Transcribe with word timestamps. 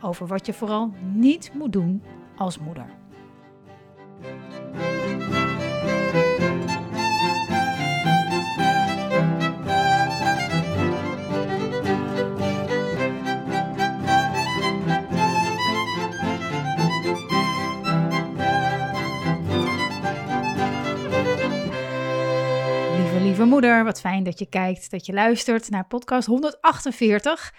over 0.00 0.26
wat 0.26 0.46
je 0.46 0.52
vooral 0.52 0.92
niet 1.12 1.50
moet 1.54 1.72
doen 1.72 2.02
als 2.36 2.58
moeder. 2.58 2.86
Lieve, 22.96 23.20
lieve 23.20 23.44
moeder, 23.44 23.84
wat 23.84 24.00
fijn 24.00 24.24
dat 24.24 24.38
je 24.38 24.46
kijkt, 24.48 24.90
dat 24.90 25.06
je 25.06 25.12
luistert 25.12 25.70
naar 25.70 25.86
podcast 25.86 26.26
148 26.26 27.52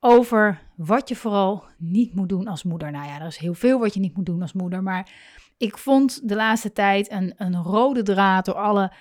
over 0.00 0.60
wat 0.76 1.08
je 1.08 1.16
vooral 1.16 1.64
niet 1.76 2.14
moet 2.14 2.28
doen 2.28 2.46
als 2.46 2.62
moeder. 2.62 2.90
Nou 2.90 3.06
ja, 3.06 3.20
er 3.20 3.26
is 3.26 3.36
heel 3.36 3.54
veel 3.54 3.78
wat 3.78 3.94
je 3.94 4.00
niet 4.00 4.16
moet 4.16 4.26
doen 4.26 4.42
als 4.42 4.52
moeder, 4.52 4.82
maar 4.82 5.10
ik 5.56 5.78
vond 5.78 6.28
de 6.28 6.34
laatste 6.34 6.72
tijd 6.72 7.10
een, 7.10 7.34
een 7.36 7.56
rode 7.56 8.02
draad 8.02 8.44
door 8.44 8.54
alle 8.54 8.92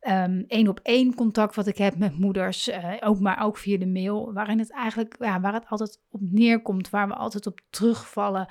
um, 0.00 0.44
één 0.46 0.68
op 0.68 0.80
één 0.82 1.14
contact 1.14 1.54
wat 1.54 1.66
ik 1.66 1.78
heb 1.78 1.96
met 1.96 2.18
moeders, 2.18 2.68
uh, 2.68 2.94
ook, 3.00 3.20
maar 3.20 3.44
ook 3.44 3.56
via 3.56 3.78
de 3.78 3.86
mail, 3.86 4.32
waarin 4.32 4.58
het 4.58 4.72
eigenlijk, 4.72 5.16
ja, 5.18 5.40
waar 5.40 5.52
het 5.52 5.68
altijd 5.68 6.00
op 6.10 6.20
neerkomt, 6.22 6.90
waar 6.90 7.08
we 7.08 7.14
altijd 7.14 7.46
op 7.46 7.60
terugvallen, 7.70 8.48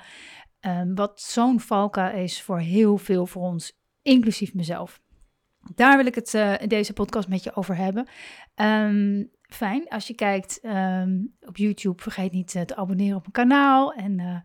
um, 0.60 0.94
wat 0.94 1.20
zo'n 1.20 1.60
valka 1.60 2.10
is 2.10 2.42
voor 2.42 2.58
heel 2.58 2.98
veel 2.98 3.26
voor 3.26 3.42
ons, 3.42 3.80
inclusief 4.02 4.54
mezelf. 4.54 5.00
Daar 5.74 5.96
wil 5.96 6.06
ik 6.06 6.14
het 6.14 6.34
uh, 6.34 6.60
in 6.60 6.68
deze 6.68 6.92
podcast 6.92 7.28
met 7.28 7.44
je 7.44 7.54
over 7.54 7.76
hebben. 7.76 8.08
Um, 8.54 9.30
fijn. 9.54 9.88
Als 9.88 10.06
je 10.06 10.14
kijkt 10.14 10.60
um, 10.62 11.36
op 11.40 11.56
YouTube, 11.56 12.02
vergeet 12.02 12.32
niet 12.32 12.54
uh, 12.54 12.62
te 12.62 12.76
abonneren 12.76 13.16
op 13.16 13.22
mijn 13.22 13.48
kanaal. 13.48 13.92
En 13.92 14.18
uh, 14.18 14.36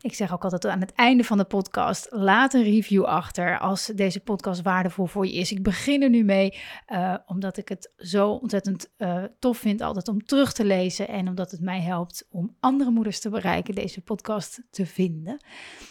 ik 0.00 0.14
zeg 0.14 0.32
ook 0.32 0.42
altijd 0.42 0.66
aan 0.66 0.80
het 0.80 0.92
einde 0.92 1.24
van 1.24 1.38
de 1.38 1.44
podcast, 1.44 2.06
laat 2.10 2.54
een 2.54 2.62
review 2.62 3.04
achter 3.04 3.58
als 3.58 3.86
deze 3.86 4.20
podcast 4.20 4.62
waardevol 4.62 5.06
voor 5.06 5.26
je 5.26 5.32
is. 5.32 5.52
Ik 5.52 5.62
begin 5.62 6.02
er 6.02 6.10
nu 6.10 6.24
mee, 6.24 6.58
uh, 6.92 7.14
omdat 7.26 7.56
ik 7.56 7.68
het 7.68 7.92
zo 7.96 8.30
ontzettend 8.30 8.92
tof 9.38 9.58
vind 9.58 9.80
altijd 9.80 10.08
om 10.08 10.24
terug 10.24 10.52
te 10.52 10.64
lezen. 10.64 11.08
En 11.08 11.28
omdat 11.28 11.50
het 11.50 11.60
mij 11.60 11.80
helpt 11.80 12.26
om 12.30 12.56
andere 12.60 12.90
moeders 12.90 13.20
te 13.20 13.30
bereiken, 13.30 13.74
deze 13.74 14.00
podcast 14.00 14.62
te 14.70 14.86
vinden. 14.86 15.44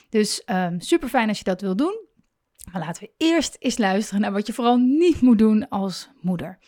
Dus 0.10 0.44
um, 0.46 0.80
super 0.80 1.10
fijn 1.10 1.28
als 1.28 1.38
je 1.38 1.44
dat 1.44 1.62
wil 1.62 1.76
doen. 1.76 2.10
Maar 2.72 2.82
laten 2.82 3.04
we 3.04 3.12
eerst 3.18 3.56
eens 3.60 3.78
luisteren 3.78 4.22
naar 4.22 4.32
wat 4.32 4.48
je 4.48 4.54
vooral 4.54 4.78
niet 4.78 5.22
moet 5.22 5.38
doen 5.38 5.70
als 5.70 6.10
moeder. 6.22 6.60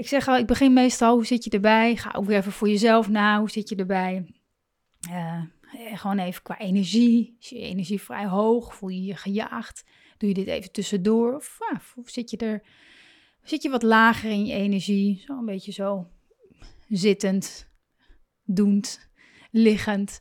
Ik 0.00 0.08
zeg 0.08 0.28
al, 0.28 0.36
ik 0.36 0.46
begin 0.46 0.72
meestal, 0.72 1.14
hoe 1.14 1.26
zit 1.26 1.44
je 1.44 1.50
erbij? 1.50 1.96
Ga 1.96 2.12
ook 2.16 2.24
weer 2.24 2.36
even 2.36 2.52
voor 2.52 2.68
jezelf 2.68 3.08
na, 3.08 3.38
hoe 3.38 3.50
zit 3.50 3.68
je 3.68 3.76
erbij? 3.76 4.34
Uh, 5.10 5.42
gewoon 5.94 6.18
even 6.18 6.42
qua 6.42 6.58
energie. 6.58 7.36
Is 7.40 7.48
je 7.48 7.58
energie 7.58 8.00
vrij 8.00 8.26
hoog? 8.26 8.74
Voel 8.74 8.88
je 8.88 9.02
je 9.02 9.16
gejaagd? 9.16 9.84
Doe 10.18 10.28
je 10.28 10.34
dit 10.34 10.46
even 10.46 10.72
tussendoor? 10.72 11.34
Of, 11.34 11.58
uh, 11.72 12.04
zit 12.04 12.30
je 12.30 12.36
er, 12.36 12.62
zit 13.42 13.62
je 13.62 13.70
wat 13.70 13.82
lager 13.82 14.30
in 14.30 14.46
je 14.46 14.52
energie? 14.52 15.22
Zo 15.26 15.38
een 15.38 15.46
beetje 15.46 15.72
zo 15.72 16.10
zittend, 16.88 17.70
doend, 18.44 19.10
liggend. 19.50 20.20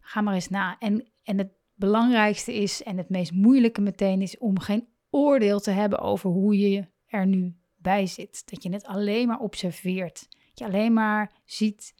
Ga 0.00 0.20
maar 0.20 0.34
eens 0.34 0.48
na. 0.48 0.76
En, 0.78 1.12
en 1.22 1.38
het 1.38 1.52
belangrijkste 1.74 2.54
is, 2.54 2.82
en 2.82 2.96
het 2.96 3.08
meest 3.08 3.32
moeilijke 3.32 3.80
meteen, 3.80 4.22
is 4.22 4.38
om 4.38 4.58
geen 4.58 4.88
oordeel 5.10 5.60
te 5.60 5.70
hebben 5.70 5.98
over 5.98 6.30
hoe 6.30 6.58
je 6.58 6.86
er 7.06 7.26
nu 7.26 7.56
zit. 7.96 8.50
Dat 8.50 8.62
je 8.62 8.72
het 8.72 8.84
alleen 8.84 9.26
maar 9.26 9.38
observeert. 9.38 10.26
Dat 10.30 10.58
je 10.58 10.64
alleen 10.64 10.92
maar 10.92 11.32
ziet, 11.44 11.94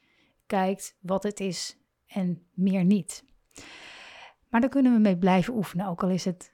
kijkt 0.45 0.97
wat 0.99 1.23
het 1.23 1.39
is 1.39 1.77
en 2.07 2.47
meer 2.53 2.83
niet. 2.85 3.23
Maar 4.49 4.61
daar 4.61 4.69
kunnen 4.69 4.93
we 4.93 4.99
mee 4.99 5.17
blijven 5.17 5.53
oefenen, 5.53 5.87
ook 5.87 6.03
al 6.03 6.09
is 6.09 6.25
het 6.25 6.53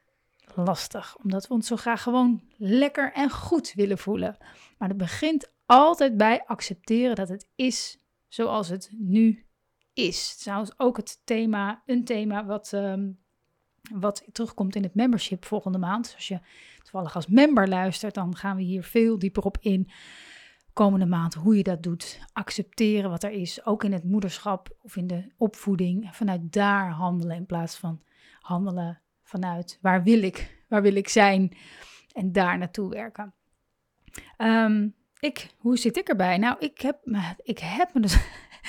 lastig, 0.56 1.18
omdat 1.18 1.48
we 1.48 1.54
ons 1.54 1.68
zo 1.68 1.76
graag 1.76 2.02
gewoon 2.02 2.44
lekker 2.58 3.14
en 3.14 3.30
goed 3.30 3.74
willen 3.74 3.98
voelen. 3.98 4.38
Maar 4.78 4.90
het 4.90 4.98
begint 4.98 5.52
altijd 5.66 6.18
bij 6.18 6.44
accepteren 6.46 7.16
dat 7.16 7.30
het 7.30 7.48
is 7.56 8.00
zoals 8.28 8.68
het 8.70 8.90
nu 8.98 9.46
is. 9.94 10.36
Trouwens 10.36 10.72
ook 10.78 10.98
het 10.98 11.22
thema, 11.24 11.84
een 11.86 12.06
thema 12.06 12.46
wat, 12.46 12.72
um, 12.72 13.25
wat 13.94 14.24
terugkomt 14.32 14.76
in 14.76 14.84
het 14.84 14.96
membership 14.96 15.46
volgende 15.46 15.78
maand. 15.78 16.04
Dus 16.04 16.16
als 16.16 16.28
je 16.28 16.40
toevallig 16.78 17.16
als 17.16 17.28
member 17.28 17.68
luistert, 17.68 18.14
dan 18.14 18.36
gaan 18.36 18.56
we 18.56 18.62
hier 18.62 18.84
veel 18.84 19.20
dieper 19.20 19.44
op 19.44 19.58
in 19.60 19.90
komende 20.74 21.06
maand 21.06 21.34
hoe 21.34 21.58
je 21.58 21.64
dat 21.64 21.84
doet. 21.84 22.20
Accepteren 22.34 23.10
wat 23.10 23.24
er 23.24 23.32
is, 23.32 23.66
ook 23.66 23.84
in 23.84 23.94
het 23.94 24.04
moederschap 24.04 24.78
of 24.82 24.96
in 24.96 25.08
de 25.08 25.32
opvoeding. 25.38 26.10
Vanuit 26.12 26.54
daar 26.54 26.90
handelen 26.90 27.36
in 27.36 27.46
plaats 27.46 27.76
van 27.78 28.02
handelen 28.40 29.02
vanuit 29.24 29.78
waar 29.82 30.04
wil 30.04 30.22
ik, 30.22 30.64
waar 30.70 30.82
wil 30.82 30.96
ik 30.96 31.08
zijn 31.08 31.58
en 32.14 32.32
daar 32.32 32.58
naartoe 32.58 32.90
werken. 32.90 33.34
Um, 34.38 34.96
ik, 35.20 35.50
hoe 35.58 35.78
zit 35.78 35.98
ik 35.98 36.08
erbij? 36.08 36.38
Nou, 36.38 36.56
ik 36.60 36.82
heb, 36.82 37.00
ik 37.44 37.60
heb 37.60 37.94
me 37.94 38.00
dus 38.00 38.18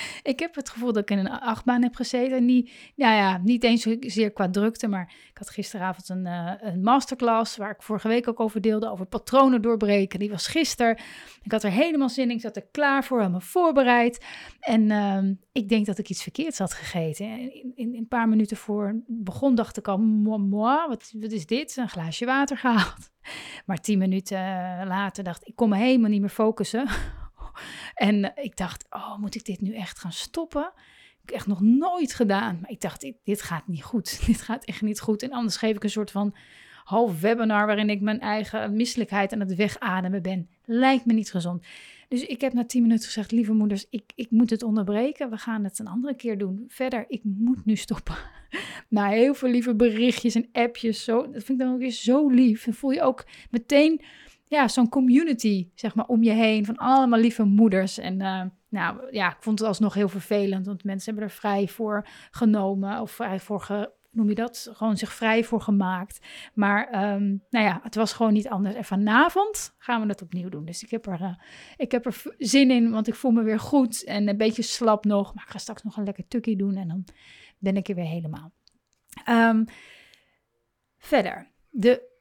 ik 0.31 0.39
heb 0.39 0.55
het 0.55 0.69
gevoel 0.69 0.93
dat 0.93 1.09
ik 1.09 1.17
in 1.17 1.17
een 1.17 1.29
achtbaan 1.29 1.81
heb 1.81 1.95
gezeten. 1.95 2.45
Niet, 2.45 2.71
nou 2.95 3.15
ja, 3.15 3.37
niet 3.37 3.63
eens 3.63 3.81
zozeer 3.81 4.31
qua 4.31 4.49
drukte, 4.49 4.87
maar 4.87 5.13
ik 5.31 5.37
had 5.37 5.49
gisteravond 5.49 6.09
een, 6.09 6.25
uh, 6.25 6.51
een 6.59 6.81
masterclass 6.81 7.57
waar 7.57 7.71
ik 7.71 7.81
vorige 7.81 8.07
week 8.07 8.27
ook 8.27 8.39
over 8.39 8.61
deelde, 8.61 8.89
over 8.89 9.05
patronen 9.05 9.61
doorbreken. 9.61 10.19
Die 10.19 10.29
was 10.29 10.47
gisteren. 10.47 10.97
Ik 11.41 11.51
had 11.51 11.63
er 11.63 11.71
helemaal 11.71 12.09
zin 12.09 12.29
in, 12.29 12.35
ik 12.35 12.41
zat 12.41 12.55
er 12.55 12.67
klaar 12.71 13.03
voor, 13.03 13.17
helemaal 13.17 13.39
voorbereid. 13.39 14.25
En 14.59 14.89
uh, 14.89 15.19
ik 15.51 15.69
denk 15.69 15.85
dat 15.85 15.97
ik 15.97 16.09
iets 16.09 16.23
verkeerds 16.23 16.57
had 16.57 16.73
gegeten. 16.73 17.25
In, 17.27 17.71
in, 17.75 17.95
een 17.95 18.07
paar 18.07 18.29
minuten 18.29 18.57
voor 18.57 19.01
begon 19.07 19.55
dacht 19.55 19.77
ik 19.77 19.87
al, 19.87 19.97
moi, 19.97 20.87
wat, 20.87 21.13
wat 21.19 21.31
is 21.31 21.45
dit? 21.45 21.77
Een 21.77 21.89
glaasje 21.89 22.25
water 22.25 22.57
gehaald. 22.57 23.09
Maar 23.65 23.81
tien 23.81 23.97
minuten 23.97 24.37
later 24.87 25.23
dacht 25.23 25.41
ik, 25.41 25.47
ik 25.47 25.55
kon 25.55 25.69
me 25.69 25.77
helemaal 25.77 26.09
niet 26.09 26.21
meer 26.21 26.29
focussen 26.29 26.87
en 27.93 28.31
ik 28.35 28.57
dacht, 28.57 28.85
oh, 28.89 29.17
moet 29.17 29.35
ik 29.35 29.45
dit 29.45 29.61
nu 29.61 29.75
echt 29.75 29.99
gaan 29.99 30.11
stoppen? 30.11 30.71
Ik 31.23 31.33
heb 31.33 31.35
echt 31.35 31.47
nog 31.47 31.61
nooit 31.61 32.13
gedaan. 32.13 32.57
Maar 32.61 32.69
ik 32.69 32.81
dacht, 32.81 33.11
dit, 33.23 33.41
gaat 33.41 33.67
niet 33.67 33.83
goed. 33.83 34.19
Dit 34.27 34.41
gaat 34.41 34.65
echt 34.65 34.81
niet 34.81 34.99
goed. 34.99 35.23
En 35.23 35.31
anders 35.31 35.57
geef 35.57 35.75
ik 35.75 35.83
een 35.83 35.89
soort 35.89 36.11
van 36.11 36.35
half 36.83 37.21
webinar 37.21 37.65
waarin 37.65 37.89
ik 37.89 38.01
mijn 38.01 38.19
eigen 38.19 38.75
misselijkheid 38.75 39.33
aan 39.33 39.39
het 39.39 39.55
wegademen 39.55 40.21
ben. 40.21 40.49
Lijkt 40.65 41.05
me 41.05 41.13
niet 41.13 41.31
gezond. 41.31 41.65
Dus 42.07 42.25
ik 42.25 42.41
heb 42.41 42.53
na 42.53 42.65
tien 42.65 42.81
minuten 42.81 43.05
gezegd, 43.05 43.31
lieve 43.31 43.53
moeders, 43.53 43.85
ik, 43.89 44.11
ik 44.15 44.31
moet 44.31 44.49
het 44.49 44.63
onderbreken. 44.63 45.29
We 45.29 45.37
gaan 45.37 45.63
het 45.63 45.79
een 45.79 45.87
andere 45.87 46.15
keer 46.15 46.37
doen. 46.37 46.63
Verder, 46.67 47.05
ik 47.07 47.21
moet 47.23 47.65
nu 47.65 47.75
stoppen. 47.75 48.15
Na 48.89 49.07
heel 49.07 49.33
veel 49.33 49.49
lieve 49.49 49.75
berichtjes 49.75 50.35
en 50.35 50.49
appjes. 50.51 51.03
Zo, 51.03 51.21
dat 51.21 51.43
vind 51.43 51.49
ik 51.49 51.65
dan 51.65 51.73
ook 51.73 51.79
weer 51.79 51.91
zo 51.91 52.29
lief. 52.29 52.67
En 52.67 52.73
voel 52.73 52.91
je 52.91 53.01
ook 53.01 53.25
meteen 53.49 54.01
ja, 54.47 54.67
zo'n 54.67 54.89
community, 54.89 55.69
zeg 55.75 55.95
maar, 55.95 56.05
om 56.05 56.23
je 56.23 56.31
heen 56.31 56.65
van 56.65 56.77
allemaal 56.77 57.19
lieve 57.19 57.43
moeders. 57.43 57.97
En 57.97 58.13
uh, 58.13 58.41
nou 58.69 59.07
ja, 59.11 59.31
ik 59.31 59.37
vond 59.39 59.59
het 59.59 59.67
alsnog 59.67 59.93
heel 59.93 60.09
vervelend, 60.09 60.65
want 60.65 60.83
mensen 60.83 61.13
hebben 61.13 61.29
er 61.29 61.35
vrij 61.35 61.67
voor 61.67 62.07
genomen 62.31 63.01
of 63.01 63.11
vrij 63.11 63.39
voor, 63.39 63.91
noem 64.11 64.29
je 64.29 64.35
dat, 64.35 64.69
gewoon 64.73 64.97
zich 64.97 65.13
vrij 65.13 65.43
voor 65.43 65.61
gemaakt. 65.61 66.25
Maar 66.53 67.13
um, 67.13 67.43
nou 67.49 67.65
ja, 67.65 67.79
het 67.83 67.95
was 67.95 68.13
gewoon 68.13 68.33
niet 68.33 68.47
anders. 68.47 68.75
En 68.75 68.85
vanavond 68.85 69.75
gaan 69.77 70.01
we 70.01 70.07
het 70.07 70.21
opnieuw 70.21 70.49
doen. 70.49 70.65
Dus 70.65 70.83
ik 70.83 70.89
heb 70.89 71.05
er, 71.05 71.21
uh, 71.21 71.35
ik 71.77 71.91
heb 71.91 72.05
er 72.05 72.21
zin 72.37 72.71
in, 72.71 72.91
want 72.91 73.07
ik 73.07 73.15
voel 73.15 73.31
me 73.31 73.43
weer 73.43 73.59
goed 73.59 74.03
en 74.03 74.27
een 74.27 74.37
beetje 74.37 74.61
slap 74.61 75.05
nog. 75.05 75.33
Maar 75.33 75.43
ik 75.43 75.51
ga 75.51 75.57
straks 75.57 75.83
nog 75.83 75.97
een 75.97 76.03
lekker 76.03 76.27
tukkie 76.27 76.57
doen 76.57 76.75
en 76.75 76.87
dan 76.87 77.05
ben 77.57 77.77
ik 77.77 77.87
er 77.87 77.95
weer 77.95 78.05
helemaal. 78.05 78.51
Um, 79.29 79.65
verder, 80.97 81.51
de 81.69 82.15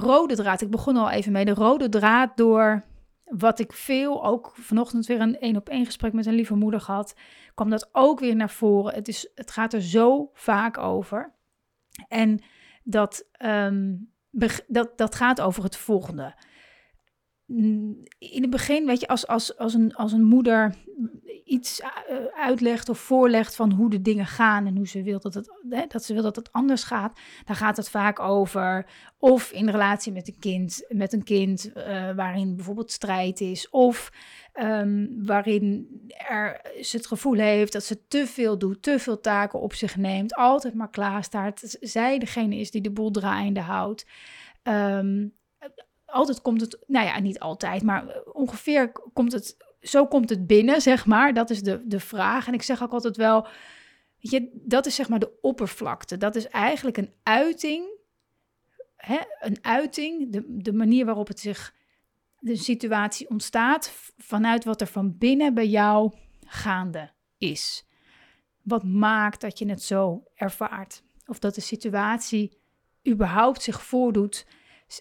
rode 0.00 0.34
draad. 0.34 0.60
Ik 0.60 0.70
begon 0.70 0.96
al 0.96 1.10
even 1.10 1.32
mee. 1.32 1.44
De 1.44 1.54
rode 1.54 1.88
draad 1.88 2.36
door 2.36 2.82
wat 3.24 3.58
ik 3.58 3.72
veel, 3.72 4.24
ook 4.24 4.52
vanochtend 4.54 5.06
weer 5.06 5.20
een 5.20 5.38
één 5.38 5.56
op 5.56 5.68
één 5.68 5.84
gesprek 5.84 6.12
met 6.12 6.26
een 6.26 6.34
lieve 6.34 6.54
moeder 6.54 6.80
gehad, 6.80 7.14
kwam 7.54 7.70
dat 7.70 7.88
ook 7.92 8.20
weer 8.20 8.36
naar 8.36 8.50
voren. 8.50 8.94
Het, 8.94 9.08
is, 9.08 9.30
het 9.34 9.50
gaat 9.50 9.72
er 9.72 9.82
zo 9.82 10.30
vaak 10.32 10.78
over. 10.78 11.34
En 12.08 12.42
dat, 12.82 13.28
um, 13.44 14.10
dat, 14.66 14.92
dat 14.96 15.14
gaat 15.14 15.40
over 15.40 15.62
het 15.62 15.76
volgende. 15.76 16.34
In 18.18 18.42
het 18.42 18.50
begin, 18.50 18.86
weet 18.86 19.00
je, 19.00 19.08
als, 19.08 19.26
als, 19.26 19.56
als, 19.58 19.74
een, 19.74 19.94
als 19.94 20.12
een 20.12 20.24
moeder 20.24 20.74
iets 21.44 21.80
eh, 21.80 21.88
uitlegt 22.34 22.88
of 22.88 22.98
voorlegt 22.98 23.56
van 23.56 23.72
hoe 23.72 23.90
de 23.90 24.02
dingen 24.02 24.26
gaan 24.26 24.66
en 24.66 24.76
hoe 24.76 24.88
ze 24.88 25.02
wil 25.02 25.20
dat 25.20 25.34
het, 25.34 25.50
dat 25.88 26.04
ze 26.04 26.14
wil 26.14 26.22
dat 26.22 26.36
het 26.36 26.52
anders 26.52 26.84
gaat, 26.84 27.20
dan 27.44 27.56
gaat 27.56 27.76
het 27.76 27.90
vaak 27.90 28.20
over 28.20 28.86
of 29.18 29.50
in 29.52 29.68
relatie 29.68 30.12
met 30.12 30.28
een 30.28 30.38
kind, 30.38 30.84
met 30.88 31.12
een 31.12 31.24
kind 31.24 31.70
uh, 31.76 32.14
waarin 32.14 32.56
bijvoorbeeld 32.56 32.90
strijd 32.90 33.40
is, 33.40 33.70
of 33.70 34.12
um, 34.54 35.24
waarin 35.26 35.88
er, 36.28 36.60
ze 36.80 36.96
het 36.96 37.06
gevoel 37.06 37.36
heeft 37.36 37.72
dat 37.72 37.84
ze 37.84 38.06
te 38.08 38.26
veel 38.26 38.58
doet, 38.58 38.82
te 38.82 38.98
veel 38.98 39.20
taken 39.20 39.60
op 39.60 39.74
zich 39.74 39.96
neemt, 39.96 40.34
altijd 40.34 40.74
maar 40.74 40.90
klaar 40.90 41.24
staat, 41.24 41.76
zij 41.80 42.18
degene 42.18 42.56
is 42.56 42.70
die 42.70 42.82
de 42.82 42.90
boel 42.90 43.10
draaiende 43.10 43.60
houdt. 43.60 44.06
Um, 44.62 45.32
altijd 46.12 46.42
komt 46.42 46.60
het, 46.60 46.78
nou 46.86 47.06
ja, 47.06 47.20
niet 47.20 47.38
altijd, 47.38 47.82
maar 47.82 48.22
ongeveer 48.32 48.92
komt 49.12 49.32
het, 49.32 49.56
zo 49.80 50.06
komt 50.06 50.30
het 50.30 50.46
binnen, 50.46 50.80
zeg 50.80 51.06
maar. 51.06 51.34
Dat 51.34 51.50
is 51.50 51.62
de, 51.62 51.82
de 51.86 52.00
vraag. 52.00 52.46
En 52.46 52.54
ik 52.54 52.62
zeg 52.62 52.82
ook 52.82 52.92
altijd 52.92 53.16
wel, 53.16 53.46
weet 54.20 54.30
je, 54.30 54.50
dat 54.52 54.86
is 54.86 54.94
zeg 54.94 55.08
maar 55.08 55.18
de 55.18 55.38
oppervlakte. 55.40 56.16
Dat 56.16 56.36
is 56.36 56.48
eigenlijk 56.48 56.96
een 56.96 57.12
uiting, 57.22 57.84
hè, 58.96 59.18
een 59.40 59.58
uiting, 59.62 60.32
de, 60.32 60.44
de 60.48 60.72
manier 60.72 61.04
waarop 61.04 61.28
het 61.28 61.40
zich, 61.40 61.74
de 62.38 62.56
situatie 62.56 63.28
ontstaat, 63.30 64.12
vanuit 64.18 64.64
wat 64.64 64.80
er 64.80 64.86
van 64.86 65.18
binnen 65.18 65.54
bij 65.54 65.68
jou 65.68 66.12
gaande 66.46 67.10
is. 67.38 67.86
Wat 68.62 68.84
maakt 68.84 69.40
dat 69.40 69.58
je 69.58 69.68
het 69.68 69.82
zo 69.82 70.24
ervaart? 70.34 71.02
Of 71.26 71.38
dat 71.38 71.54
de 71.54 71.60
situatie 71.60 72.58
überhaupt 73.08 73.62
zich 73.62 73.82
voordoet 73.82 74.46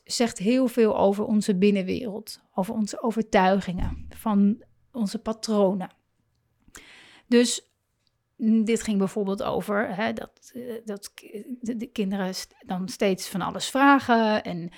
zegt 0.03 0.37
heel 0.37 0.67
veel 0.67 0.97
over 0.97 1.25
onze 1.25 1.55
binnenwereld, 1.55 2.41
over 2.53 2.73
onze 2.73 3.01
overtuigingen, 3.01 4.07
van 4.09 4.63
onze 4.91 5.19
patronen. 5.19 5.89
Dus 7.27 7.71
mm, 8.37 8.65
dit 8.65 8.83
ging 8.83 8.97
bijvoorbeeld 8.97 9.43
over 9.43 9.95
hè, 9.95 10.13
dat, 10.13 10.51
eh, 10.53 10.61
dat 10.85 11.11
de, 11.59 11.89
kinderen 11.91 12.33
dan 12.65 12.87
steeds 12.87 13.29
van 13.29 13.41
alles 13.41 13.69
vragen 13.69 14.43
en 14.43 14.71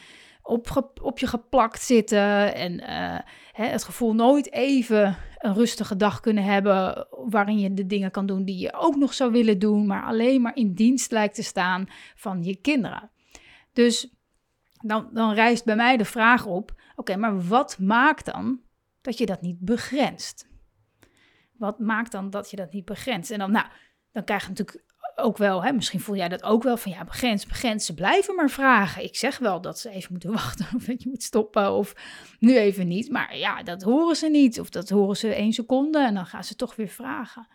op, 0.43 0.93
op 1.01 1.19
je 1.19 1.27
geplakt 1.27 1.81
zitten 1.81 2.55
en 2.55 2.73
uh, 2.73 3.19
hè, 3.51 3.65
het 3.65 3.83
gevoel 3.83 4.13
nooit 4.13 4.51
even 4.51 5.17
een 5.37 5.53
rustige 5.53 5.95
dag 5.95 6.19
kunnen 6.19 6.43
hebben 6.43 7.07
waarin 7.09 7.59
je 7.59 7.73
de 7.73 7.85
dingen 7.85 8.11
kan 8.11 8.25
doen 8.25 8.45
die 8.45 8.57
je 8.57 8.73
ook 8.73 8.95
nog 8.95 9.13
zou 9.13 9.31
willen 9.31 9.59
doen, 9.59 9.85
maar 9.87 10.03
alleen 10.03 10.41
maar 10.41 10.55
in 10.55 10.73
dienst 10.73 11.11
lijkt 11.11 11.35
te 11.35 11.43
staan 11.43 11.87
van 12.15 12.43
je 12.43 12.55
kinderen. 12.55 13.11
Dus 13.73 14.12
dan, 14.83 15.09
dan 15.13 15.33
rijst 15.33 15.65
bij 15.65 15.75
mij 15.75 15.97
de 15.97 16.05
vraag 16.05 16.45
op: 16.45 16.73
oké, 16.95 17.15
maar 17.15 17.47
wat 17.47 17.79
maakt 17.79 18.25
dan 18.25 18.61
dat 19.01 19.17
je 19.17 19.25
dat 19.25 19.41
niet 19.41 19.59
begrenst? 19.59 20.47
Wat 21.57 21.79
maakt 21.79 22.11
dan 22.11 22.29
dat 22.29 22.49
je 22.49 22.55
dat 22.55 22.71
niet 22.71 22.85
begrenst? 22.85 23.31
En 23.31 23.39
dan, 23.39 23.51
nou, 23.51 23.65
dan 24.11 24.23
krijg 24.23 24.41
je 24.41 24.49
natuurlijk 24.49 24.83
ook 25.15 25.37
wel, 25.37 25.63
hè, 25.63 25.71
misschien 25.71 25.99
voel 25.99 26.15
jij 26.15 26.29
dat 26.29 26.43
ook 26.43 26.63
wel 26.63 26.77
van 26.77 26.91
ja, 26.91 27.03
begrens, 27.03 27.45
begrens. 27.45 27.85
Ze 27.85 27.93
blijven 27.93 28.35
maar 28.35 28.49
vragen. 28.49 29.03
Ik 29.03 29.15
zeg 29.15 29.37
wel 29.37 29.61
dat 29.61 29.79
ze 29.79 29.89
even 29.89 30.11
moeten 30.11 30.31
wachten 30.41 30.67
of 30.75 30.83
dat 30.83 31.03
je 31.03 31.09
moet 31.09 31.23
stoppen 31.23 31.71
of 31.71 31.93
nu 32.39 32.57
even 32.57 32.87
niet. 32.87 33.09
Maar 33.09 33.37
ja, 33.37 33.63
dat 33.63 33.81
horen 33.81 34.15
ze 34.15 34.29
niet 34.29 34.59
of 34.59 34.69
dat 34.69 34.89
horen 34.89 35.17
ze 35.17 35.33
één 35.33 35.53
seconde 35.53 35.99
en 35.99 36.13
dan 36.13 36.25
gaan 36.25 36.43
ze 36.43 36.55
toch 36.55 36.75
weer 36.75 36.87
vragen. 36.87 37.47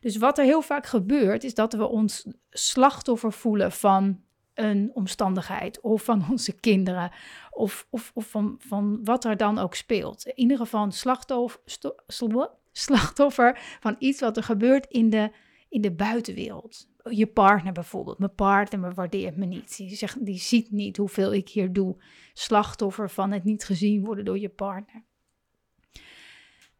Dus 0.00 0.16
wat 0.16 0.38
er 0.38 0.44
heel 0.44 0.62
vaak 0.62 0.86
gebeurt 0.86 1.44
is 1.44 1.54
dat 1.54 1.72
we 1.72 1.86
ons 1.86 2.26
slachtoffer 2.50 3.32
voelen 3.32 3.72
van 3.72 4.23
een 4.54 4.90
omstandigheid 4.94 5.80
of 5.80 6.04
van 6.04 6.24
onze 6.30 6.60
kinderen 6.60 7.10
of, 7.50 7.86
of, 7.90 8.10
of 8.14 8.26
van, 8.26 8.56
van 8.58 9.04
wat 9.04 9.24
er 9.24 9.36
dan 9.36 9.58
ook 9.58 9.74
speelt. 9.74 10.26
In 10.26 10.38
ieder 10.38 10.56
geval 10.56 10.84
een 10.84 10.92
slachtoffer, 10.92 11.60
slachtoffer 12.72 13.58
van 13.80 13.96
iets 13.98 14.20
wat 14.20 14.36
er 14.36 14.42
gebeurt 14.42 14.86
in 14.86 15.10
de, 15.10 15.30
in 15.68 15.80
de 15.80 15.92
buitenwereld. 15.92 16.92
Je 17.10 17.26
partner 17.26 17.72
bijvoorbeeld. 17.72 18.18
Mijn 18.18 18.34
partner 18.34 18.94
waardeert 18.94 19.36
me 19.36 19.46
niet. 19.46 19.76
Die, 19.76 19.96
zegt, 19.96 20.24
die 20.24 20.38
ziet 20.38 20.70
niet 20.70 20.96
hoeveel 20.96 21.34
ik 21.34 21.48
hier 21.48 21.72
doe. 21.72 21.96
Slachtoffer 22.32 23.10
van 23.10 23.32
het 23.32 23.44
niet 23.44 23.64
gezien 23.64 24.04
worden 24.04 24.24
door 24.24 24.38
je 24.38 24.48
partner. 24.48 25.04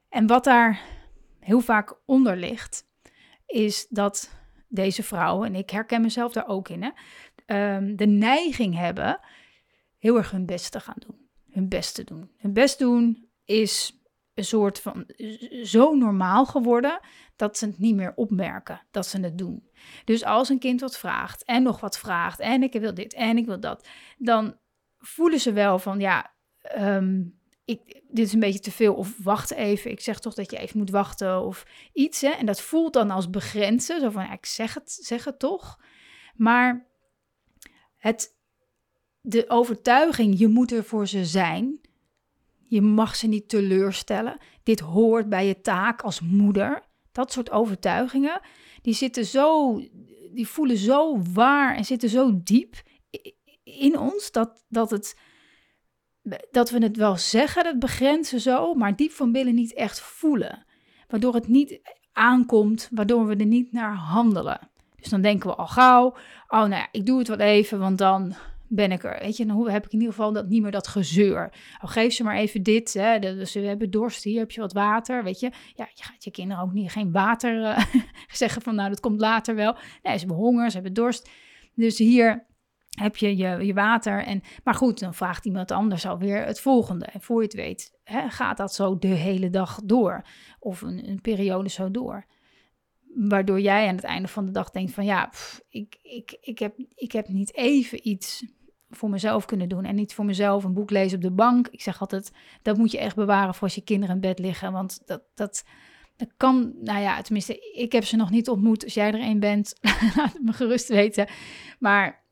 En 0.09 0.27
wat 0.27 0.45
daar 0.45 0.83
heel 1.39 1.61
vaak 1.61 1.99
onder 2.05 2.37
ligt, 2.37 2.87
is 3.47 3.87
dat 3.89 4.31
deze 4.69 5.03
vrouw, 5.03 5.45
en 5.45 5.55
ik 5.55 5.71
herken 5.71 6.01
mezelf 6.01 6.33
daar 6.33 6.49
ook 6.49 6.69
in, 6.69 6.83
hè, 6.83 6.91
um, 7.47 7.97
de 7.97 8.07
neiging 8.07 8.77
hebben 8.77 9.21
heel 9.99 10.17
erg 10.17 10.31
hun 10.31 10.47
best 10.47 10.73
te 10.73 10.81
gaan 10.81 11.03
doen. 11.07 11.29
Hun 11.51 11.69
best 11.69 11.95
te 11.95 12.05
doen. 12.05 12.31
Hun 12.37 12.53
best 12.53 12.79
doen 12.79 13.29
is 13.45 13.99
een 14.35 14.45
soort 14.45 14.81
van 14.81 15.07
zo 15.63 15.95
normaal 15.95 16.47
geworden 16.47 17.01
dat 17.37 17.59
ze 17.59 17.67
het 17.67 17.79
niet 17.79 17.95
meer 17.95 18.13
opmerken 18.15 18.83
dat 18.91 19.07
ze 19.07 19.21
het 19.21 19.39
doen. 19.39 19.69
Dus 20.05 20.25
als 20.25 20.49
een 20.49 20.59
kind 20.59 20.81
wat 20.81 20.99
vraagt 20.99 21.45
en 21.45 21.63
nog 21.63 21.81
wat 21.81 21.99
vraagt 21.99 22.41
en 22.41 22.63
ik 22.63 22.73
wil 22.73 22.95
dit 22.95 23.15
en 23.15 23.37
ik 23.37 23.47
wil 23.47 23.61
dat, 23.61 23.89
dan 24.19 24.57
voelen 24.99 25.41
ze 25.41 25.53
wel 25.53 25.79
van 25.79 26.01
ja, 26.01 26.35
um, 26.79 27.39
ik, 27.65 28.03
dit 28.09 28.27
is 28.27 28.33
een 28.33 28.41
beetje 28.41 28.61
te 28.61 28.71
veel 28.71 28.95
of 28.95 29.19
wacht 29.23 29.53
even. 29.53 29.91
Ik 29.91 30.01
zeg 30.01 30.19
toch 30.19 30.35
dat 30.35 30.51
je 30.51 30.59
even 30.59 30.79
moet 30.79 30.91
wachten 30.91 31.43
of 31.43 31.67
iets. 31.93 32.21
Hè? 32.21 32.29
En 32.29 32.47
dat 32.47 32.61
voelt 32.61 32.93
dan 32.93 33.11
als 33.11 33.31
begrenzen. 33.31 34.01
Zo 34.01 34.11
van 34.11 34.33
ik 34.33 34.47
zeg 34.47 34.75
het, 34.75 34.93
zeg 34.93 35.25
het 35.25 35.39
toch. 35.39 35.81
Maar 36.35 36.87
het, 38.05 38.37
de 39.21 39.45
overtuiging, 39.49 40.39
je 40.39 40.49
moet 40.49 40.73
er 40.73 40.85
voor 40.85 41.07
ze 41.09 41.25
zijn. 41.25 41.81
Je 42.63 42.81
mag 42.81 43.17
ze 43.17 43.27
niet 43.27 43.49
teleurstellen. 43.49 44.39
Dit 44.63 44.81
hoort 44.81 45.29
bij 45.29 45.47
je 45.47 45.61
taak 45.61 46.03
als 46.03 46.21
moeder. 46.21 46.83
Dat 47.13 47.33
soort 47.33 47.51
overtuigingen, 47.51 48.41
die 48.83 48.95
zitten 48.95 49.25
zo, 49.25 49.79
die 50.33 50.49
voelen 50.49 50.77
zo 50.77 51.23
waar 51.33 51.77
en 51.77 51.85
zitten 51.85 52.09
zo 52.09 52.41
diep 52.43 52.83
in 53.63 53.99
ons 53.99 54.31
dat, 54.31 54.65
dat, 54.69 54.91
het, 54.91 55.17
dat 56.51 56.71
we 56.71 56.79
het 56.79 56.97
wel 56.97 57.17
zeggen, 57.17 57.67
het 57.67 57.79
begrenzen 57.79 58.41
zo, 58.41 58.75
maar 58.75 58.97
diep 58.97 59.11
van 59.11 59.33
binnen 59.33 59.55
niet 59.55 59.75
echt 59.75 60.01
voelen. 60.01 60.67
Waardoor 61.09 61.35
het 61.35 61.49
niet 61.49 61.81
aankomt, 62.13 62.89
waardoor 62.93 63.27
we 63.27 63.37
er 63.37 63.47
niet 63.47 63.73
naar 63.73 63.95
handelen. 63.95 64.73
Dus 65.05 65.13
dan 65.13 65.23
denken 65.23 65.49
we 65.49 65.57
al 65.57 65.67
gauw, 65.67 66.07
oh 66.49 66.59
nou 66.59 66.71
ja, 66.71 66.89
ik 66.91 67.07
doe 67.07 67.19
het 67.19 67.29
wel 67.29 67.39
even, 67.39 67.79
want 67.79 67.99
dan 67.99 68.35
ben 68.69 68.93
ik 68.93 69.05
er. 69.05 69.19
Weet 69.21 69.37
je, 69.37 69.47
dan 69.47 69.71
heb 69.71 69.85
ik 69.85 69.93
in 69.93 69.99
ieder 69.99 70.15
geval 70.15 70.33
dat, 70.33 70.49
niet 70.49 70.63
meer 70.63 70.71
dat 70.71 70.87
gezeur. 70.87 71.53
Oh, 71.83 71.91
geef 71.91 72.13
ze 72.13 72.23
maar 72.23 72.37
even 72.37 72.63
dit. 72.63 72.93
Hè. 72.93 73.19
Dus 73.19 73.55
we 73.55 73.61
hebben 73.61 73.91
dorst, 73.91 74.25
hier 74.25 74.39
heb 74.39 74.51
je 74.51 74.61
wat 74.61 74.73
water. 74.73 75.25
Weet 75.25 75.41
je, 75.41 75.51
ja, 75.75 75.89
je 75.95 76.03
gaat 76.03 76.25
je 76.25 76.31
kinderen 76.31 76.63
ook 76.63 76.73
niet 76.73 76.91
geen 76.91 77.13
water 77.13 77.61
uh, 77.61 77.85
zeggen 78.43 78.63
van 78.63 78.75
nou, 78.75 78.89
dat 78.89 79.01
komt 79.01 79.21
later 79.21 79.55
wel. 79.55 79.73
Nee, 80.03 80.13
ze 80.13 80.19
hebben 80.19 80.37
honger, 80.37 80.69
ze 80.69 80.75
hebben 80.75 80.95
dorst. 80.95 81.31
Dus 81.75 81.99
hier 81.99 82.47
heb 82.91 83.17
je 83.17 83.37
je, 83.37 83.67
je 83.67 83.75
water. 83.75 84.25
En, 84.25 84.43
maar 84.65 84.75
goed, 84.75 85.01
dan 85.01 85.15
vraagt 85.15 85.45
iemand 85.45 85.71
anders 85.71 86.07
alweer 86.07 86.45
het 86.45 86.61
volgende. 86.61 87.05
En 87.05 87.21
voor 87.21 87.41
je 87.41 87.47
het 87.47 87.55
weet, 87.57 87.99
hè, 88.05 88.31
gaat 88.31 88.57
dat 88.57 88.75
zo 88.75 88.99
de 88.99 89.07
hele 89.07 89.51
dag 89.51 89.81
door. 89.85 90.27
Of 90.59 90.83
een, 90.83 91.09
een 91.09 91.21
periode 91.21 91.69
zo 91.69 91.91
door 91.91 92.27
waardoor 93.15 93.61
jij 93.61 93.89
aan 93.89 93.95
het 93.95 94.05
einde 94.05 94.29
van 94.29 94.45
de 94.45 94.51
dag 94.51 94.71
denkt 94.71 94.93
van 94.93 95.05
ja, 95.05 95.33
ik, 95.69 95.99
ik, 96.03 96.37
ik, 96.41 96.59
heb, 96.59 96.75
ik 96.95 97.13
heb 97.13 97.29
niet 97.29 97.55
even 97.55 98.09
iets 98.09 98.45
voor 98.91 99.11
mezelf 99.11 99.45
kunnen 99.45 99.69
doen. 99.69 99.85
En 99.85 99.95
niet 99.95 100.15
voor 100.15 100.25
mezelf 100.25 100.65
een 100.65 100.73
boek 100.73 100.91
lezen 100.91 101.17
op 101.17 101.23
de 101.23 101.31
bank. 101.31 101.69
Ik 101.69 101.83
zeg 101.83 102.01
altijd, 102.01 102.33
dat 102.63 102.77
moet 102.77 102.91
je 102.91 102.99
echt 102.99 103.17
bewaren 103.17 103.55
voor 103.55 103.63
als 103.63 103.75
je 103.75 103.85
kinderen 103.85 104.15
in 104.15 104.21
bed 104.21 104.39
liggen. 104.39 104.73
Want 104.73 105.03
dat, 105.07 105.23
dat, 105.35 105.65
dat 106.17 106.29
kan, 106.37 106.73
nou 106.83 107.01
ja, 107.01 107.23
tenminste, 107.23 107.59
ik 107.75 107.93
heb 107.93 108.05
ze 108.05 108.17
nog 108.17 108.31
niet 108.31 108.49
ontmoet. 108.49 108.85
Als 108.85 108.95
jij 108.95 109.13
er 109.13 109.21
een 109.21 109.41
bent, 109.41 109.75
laat 110.17 110.33
het 110.33 110.43
me 110.43 110.53
gerust 110.53 110.89
weten. 110.89 111.29
Maar 111.79 112.23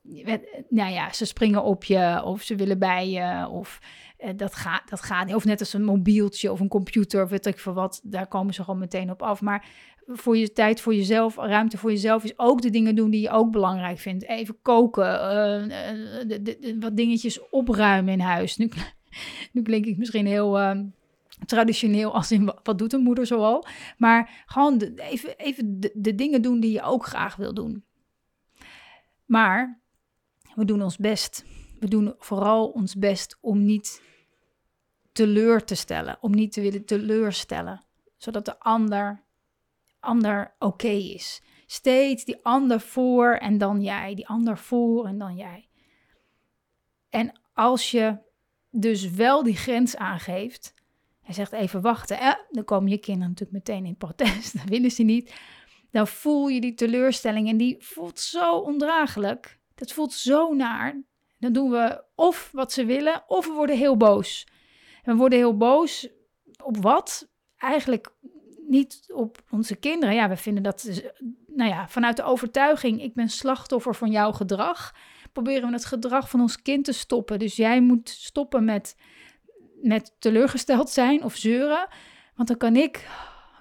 nou 0.68 0.92
ja, 0.92 1.12
ze 1.12 1.24
springen 1.24 1.62
op 1.62 1.84
je 1.84 2.22
of 2.24 2.42
ze 2.42 2.54
willen 2.54 2.78
bij 2.78 3.08
je. 3.08 3.48
Of 3.48 3.80
eh, 4.16 4.30
dat, 4.36 4.54
gaat, 4.54 4.88
dat 4.88 5.02
gaat 5.02 5.26
niet. 5.26 5.34
Of 5.34 5.44
net 5.44 5.60
als 5.60 5.72
een 5.72 5.84
mobieltje 5.84 6.52
of 6.52 6.60
een 6.60 6.68
computer, 6.68 7.22
of 7.22 7.30
weet 7.30 7.46
ik 7.46 7.58
veel 7.58 7.72
wat. 7.72 8.00
Daar 8.04 8.26
komen 8.26 8.54
ze 8.54 8.64
gewoon 8.64 8.78
meteen 8.78 9.10
op 9.10 9.22
af. 9.22 9.40
Maar 9.40 9.66
voor 10.06 10.36
je 10.36 10.52
tijd 10.52 10.80
voor 10.80 10.94
jezelf, 10.94 11.36
ruimte 11.36 11.78
voor 11.78 11.90
jezelf 11.90 12.24
is 12.24 12.38
ook 12.38 12.62
de 12.62 12.70
dingen 12.70 12.94
doen 12.94 13.10
die 13.10 13.20
je 13.20 13.30
ook 13.30 13.50
belangrijk 13.50 13.98
vindt. 13.98 14.24
Even 14.24 14.56
koken, 14.62 15.04
uh, 15.04 16.28
de, 16.28 16.42
de, 16.42 16.76
wat 16.80 16.96
dingetjes 16.96 17.48
opruimen 17.50 18.12
in 18.12 18.20
huis. 18.20 18.56
Nu, 18.56 18.70
nu 19.52 19.62
klink 19.62 19.86
ik 19.86 19.96
misschien 19.96 20.26
heel 20.26 20.60
uh, 20.60 20.80
traditioneel 21.46 22.14
als 22.14 22.32
in 22.32 22.54
wat 22.62 22.78
doet 22.78 22.92
een 22.92 23.02
moeder 23.02 23.26
zoal. 23.26 23.66
Maar 23.98 24.44
gewoon 24.46 24.80
even, 24.96 25.36
even 25.36 25.80
de 25.94 26.14
dingen 26.14 26.42
doen 26.42 26.60
die 26.60 26.72
je 26.72 26.82
ook 26.82 27.06
graag 27.06 27.36
wil 27.36 27.54
doen. 27.54 27.84
Maar 29.24 29.80
we 30.54 30.64
doen 30.64 30.82
ons 30.82 30.96
best. 30.96 31.44
We 31.80 31.88
doen 31.88 32.14
vooral 32.18 32.68
ons 32.68 32.96
best 32.96 33.38
om 33.40 33.64
niet 33.64 34.02
teleur 35.12 35.64
te 35.64 35.74
stellen, 35.74 36.18
om 36.20 36.34
niet 36.34 36.52
te 36.52 36.60
willen 36.60 36.84
teleurstellen, 36.84 37.84
zodat 38.16 38.44
de 38.44 38.58
ander 38.58 39.22
ander 40.02 40.54
oké 40.58 40.88
is. 40.88 41.42
Steeds 41.66 42.24
die 42.24 42.44
ander 42.44 42.80
voor 42.80 43.34
en 43.34 43.58
dan 43.58 43.82
jij, 43.82 44.14
die 44.14 44.28
ander 44.28 44.58
voor 44.58 45.06
en 45.06 45.18
dan 45.18 45.36
jij. 45.36 45.68
En 47.10 47.40
als 47.52 47.90
je 47.90 48.18
dus 48.70 49.10
wel 49.10 49.42
die 49.42 49.56
grens 49.56 49.96
aangeeft. 49.96 50.74
Hij 51.20 51.34
zegt 51.34 51.52
even 51.52 51.80
wachten. 51.80 52.18
Eh, 52.18 52.34
dan 52.50 52.64
komen 52.64 52.90
je 52.90 52.98
kinderen 52.98 53.28
natuurlijk 53.28 53.66
meteen 53.66 53.86
in 53.86 53.96
protest. 53.96 54.54
Dan 54.58 54.66
willen 54.66 54.90
ze 54.90 55.02
niet. 55.02 55.34
Dan 55.90 56.06
voel 56.06 56.48
je 56.48 56.60
die 56.60 56.74
teleurstelling 56.74 57.48
en 57.48 57.56
die 57.56 57.76
voelt 57.78 58.20
zo 58.20 58.56
ondraaglijk. 58.56 59.58
Dat 59.74 59.92
voelt 59.92 60.12
zo 60.12 60.54
naar. 60.54 61.02
Dan 61.38 61.52
doen 61.52 61.70
we 61.70 62.04
of 62.14 62.50
wat 62.52 62.72
ze 62.72 62.84
willen, 62.84 63.24
of 63.26 63.46
we 63.46 63.52
worden 63.52 63.76
heel 63.76 63.96
boos. 63.96 64.46
En 65.02 65.12
we 65.12 65.18
worden 65.18 65.38
heel 65.38 65.56
boos 65.56 66.08
op 66.62 66.76
wat? 66.76 67.28
Eigenlijk 67.56 68.14
niet 68.72 69.04
op 69.14 69.42
onze 69.50 69.76
kinderen. 69.76 70.14
Ja, 70.14 70.28
we 70.28 70.36
vinden 70.36 70.62
dat, 70.62 71.02
nou 71.46 71.70
ja, 71.70 71.88
vanuit 71.88 72.16
de 72.16 72.22
overtuiging, 72.22 73.02
ik 73.02 73.14
ben 73.14 73.28
slachtoffer 73.28 73.94
van 73.94 74.10
jouw 74.10 74.32
gedrag. 74.32 74.94
Proberen 75.32 75.68
we 75.68 75.74
het 75.74 75.84
gedrag 75.84 76.30
van 76.30 76.40
ons 76.40 76.62
kind 76.62 76.84
te 76.84 76.92
stoppen. 76.92 77.38
Dus 77.38 77.56
jij 77.56 77.80
moet 77.80 78.08
stoppen 78.08 78.64
met, 78.64 78.96
met 79.82 80.16
teleurgesteld 80.18 80.90
zijn 80.90 81.22
of 81.24 81.36
zeuren. 81.36 81.88
Want 82.34 82.48
dan 82.48 82.56
kan 82.56 82.76
ik, 82.76 83.08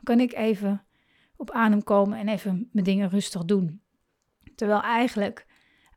kan 0.04 0.20
ik 0.20 0.34
even 0.34 0.86
op 1.36 1.52
adem 1.52 1.84
komen 1.84 2.18
en 2.18 2.28
even 2.28 2.70
mijn 2.72 2.86
dingen 2.86 3.10
rustig 3.10 3.46
doen. 3.46 3.82
Terwijl 4.56 4.82
eigenlijk, 4.82 5.46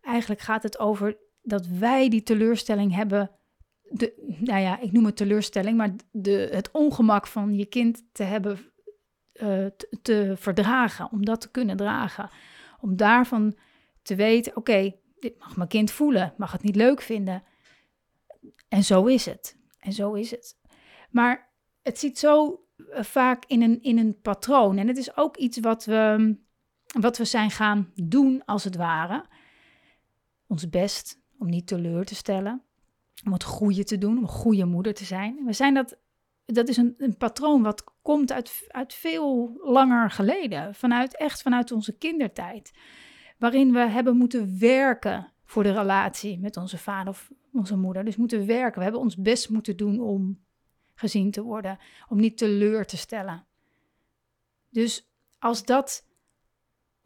eigenlijk 0.01 0.41
gaat 0.41 0.63
het 0.63 0.79
over 0.79 1.17
dat 1.43 1.67
wij 1.67 2.09
die 2.09 2.23
teleurstelling 2.23 2.95
hebben. 2.95 3.31
De, 3.83 4.37
nou 4.41 4.61
ja, 4.61 4.81
ik 4.81 4.93
noem 4.93 5.05
het 5.05 5.17
teleurstelling, 5.17 5.77
maar 5.77 5.95
de, 6.11 6.49
het 6.53 6.71
ongemak 6.71 7.27
van 7.27 7.57
je 7.57 7.67
kind 7.67 8.03
te 8.13 8.23
hebben 8.23 8.73
uh, 9.35 9.67
te, 10.03 10.35
verdragen, 10.37 11.09
om 11.13 11.25
dat 11.25 11.41
te 11.41 11.51
kunnen 11.51 11.77
dragen. 11.77 12.31
Om 12.81 12.97
daarvan 12.97 13.57
te 14.03 14.15
weten, 14.15 14.57
oké, 14.57 14.95
dit 15.19 15.39
mag 15.39 15.57
mijn 15.57 15.69
kind 15.69 15.91
voelen, 15.91 16.35
mag 16.37 16.53
het 16.53 16.63
niet 16.63 16.77
leuk 16.77 17.01
vinden. 17.01 17.43
En 18.69 18.85
zo 18.85 19.05
is 19.05 19.27
het. 19.27 19.57
En 19.79 19.93
zo 19.93 20.13
is 20.13 20.31
het. 20.31 20.57
Maar 21.11 21.53
het 21.83 21.99
zit 21.99 22.19
zo 22.19 22.65
eh, 22.77 23.03
vaak 23.03 23.45
in 23.47 23.63
een, 23.63 23.83
in 23.83 23.99
een 23.99 24.21
patroon. 24.21 24.79
En 24.79 24.89
het 24.89 24.97
is 24.97 25.17
ook 25.17 25.37
iets 25.37 25.61
wat 25.61 25.85
we, 25.85 26.35
wat 27.01 27.19
we 27.19 27.25
zijn 27.25 27.51
gaan 27.51 27.93
doen, 27.95 28.45
als 28.45 28.65
het 28.65 28.77
ware. 28.77 29.25
Ons 30.47 30.69
best 30.69 31.21
om 31.39 31.49
niet 31.49 31.67
teleur 31.67 32.05
te 32.05 32.15
stellen. 32.15 32.63
Om 33.25 33.33
het 33.33 33.45
goede 33.45 33.85
te 33.85 33.99
doen, 33.99 34.17
om 34.17 34.23
een 34.23 34.29
goede 34.29 34.65
moeder 34.65 34.95
te 34.95 35.05
zijn. 35.05 35.45
We 35.45 35.53
zijn 35.53 35.75
dat, 35.75 35.97
dat 36.45 36.69
is 36.69 36.77
een, 36.77 36.95
een 36.99 37.17
patroon 37.17 37.63
wat 37.63 37.85
komt 38.03 38.33
uit, 38.33 38.67
uit 38.69 38.95
veel 38.95 39.57
langer 39.63 40.11
geleden. 40.11 40.75
Vanuit 40.75 41.17
echt 41.17 41.43
vanuit 41.43 41.73
onze 41.73 41.99
kindertijd. 41.99 42.73
Waarin 43.39 43.73
we 43.73 43.79
hebben 43.79 44.17
moeten 44.17 44.59
werken 44.59 45.33
voor 45.45 45.63
de 45.63 45.73
relatie 45.73 46.39
met 46.39 46.57
onze 46.57 46.79
vader 46.79 47.09
of 47.09 47.31
onze 47.53 47.77
moeder. 47.77 48.05
Dus 48.05 48.17
moeten 48.17 48.47
werken. 48.47 48.79
We 48.79 48.83
hebben 48.83 49.01
ons 49.01 49.17
best 49.17 49.49
moeten 49.49 49.77
doen 49.77 50.01
om 50.01 50.43
gezien 50.95 51.31
te 51.31 51.43
worden, 51.43 51.79
om 52.09 52.21
niet 52.21 52.39
teleur 52.39 52.87
te 52.87 52.97
stellen. 52.97 53.47
Dus 54.71 55.09
als 55.39 55.65
dat, 55.65 56.07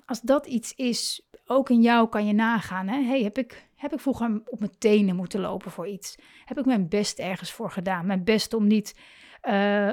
als 0.04 0.20
dat 0.20 0.46
iets 0.46 0.74
is, 0.74 1.28
ook 1.44 1.70
in 1.70 1.82
jou 1.82 2.08
kan 2.08 2.26
je 2.26 2.32
nagaan. 2.32 2.88
Hè? 2.88 3.02
Hey, 3.02 3.22
heb, 3.22 3.38
ik, 3.38 3.68
heb 3.74 3.92
ik 3.92 4.00
vroeger 4.00 4.42
op 4.44 4.58
mijn 4.58 4.78
tenen 4.78 5.16
moeten 5.16 5.40
lopen 5.40 5.70
voor 5.70 5.86
iets? 5.86 6.16
Heb 6.44 6.58
ik 6.58 6.64
mijn 6.64 6.88
best 6.88 7.18
ergens 7.18 7.52
voor 7.52 7.70
gedaan? 7.70 8.06
Mijn 8.06 8.24
best 8.24 8.54
om 8.54 8.66
niet 8.66 8.94
uh, 9.42 9.88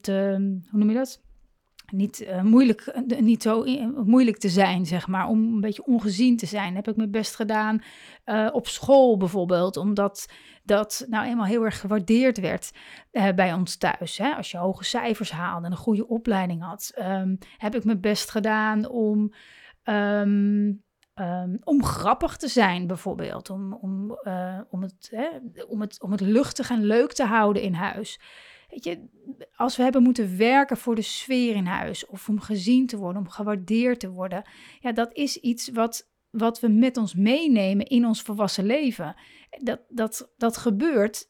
te, 0.00 0.36
hoe 0.70 0.78
noem 0.78 0.88
je 0.88 0.94
dat? 0.94 1.20
niet, 1.92 2.20
uh, 2.20 2.42
moeilijk, 2.42 2.92
uh, 3.08 3.20
niet 3.20 3.42
zo 3.42 3.64
moeilijk 4.04 4.38
te 4.38 4.48
zijn, 4.48 4.86
zeg 4.86 5.06
maar, 5.06 5.28
om 5.28 5.54
een 5.54 5.60
beetje 5.60 5.84
ongezien 5.84 6.36
te 6.36 6.46
zijn. 6.46 6.74
Heb 6.74 6.88
ik 6.88 6.96
mijn 6.96 7.10
best 7.10 7.34
gedaan 7.34 7.82
op 8.52 8.66
school 8.68 9.16
bijvoorbeeld, 9.16 9.76
omdat 9.76 10.32
dat 10.64 11.06
nou 11.08 11.26
eenmaal 11.26 11.46
heel 11.46 11.64
erg 11.64 11.80
gewaardeerd 11.80 12.40
werd 12.40 12.70
bij 13.10 13.52
ons 13.52 13.76
thuis. 13.76 14.18
Hè? 14.18 14.34
Als 14.34 14.50
je 14.50 14.56
hoge 14.56 14.84
cijfers 14.84 15.30
haalde 15.30 15.66
en 15.66 15.72
een 15.72 15.78
goede 15.78 16.08
opleiding 16.08 16.62
had, 16.62 16.92
um, 16.98 17.38
heb 17.56 17.74
ik 17.74 17.84
mijn 17.84 18.00
best 18.00 18.30
gedaan 18.30 18.88
om, 18.88 19.32
um, 19.84 20.82
om 21.64 21.84
grappig 21.84 22.36
te 22.36 22.48
zijn 22.48 22.86
bijvoorbeeld, 22.86 23.50
om, 23.50 23.74
om, 23.74 24.18
om, 24.70 24.82
het, 24.82 25.08
hè, 25.14 25.28
om, 25.68 25.80
het, 25.80 26.02
om 26.02 26.10
het 26.10 26.20
luchtig 26.20 26.70
en 26.70 26.84
leuk 26.84 27.12
te 27.12 27.24
houden 27.24 27.62
in 27.62 27.74
huis. 27.74 28.20
Weet 28.70 28.84
je, 28.84 29.08
als 29.56 29.76
we 29.76 29.82
hebben 29.82 30.02
moeten 30.02 30.36
werken 30.36 30.76
voor 30.76 30.94
de 30.94 31.02
sfeer 31.02 31.54
in 31.54 31.66
huis 31.66 32.06
of 32.06 32.28
om 32.28 32.40
gezien 32.40 32.86
te 32.86 32.96
worden, 32.96 33.22
om 33.22 33.28
gewaardeerd 33.28 34.00
te 34.00 34.10
worden, 34.10 34.42
ja, 34.80 34.92
dat 34.92 35.14
is 35.14 35.36
iets 35.36 35.68
wat, 35.68 36.10
wat 36.30 36.60
we 36.60 36.68
met 36.68 36.96
ons 36.96 37.14
meenemen 37.14 37.86
in 37.86 38.06
ons 38.06 38.22
volwassen 38.22 38.66
leven. 38.66 39.14
Dat, 39.62 39.80
dat, 39.88 40.32
dat 40.36 40.56
gebeurt. 40.56 41.28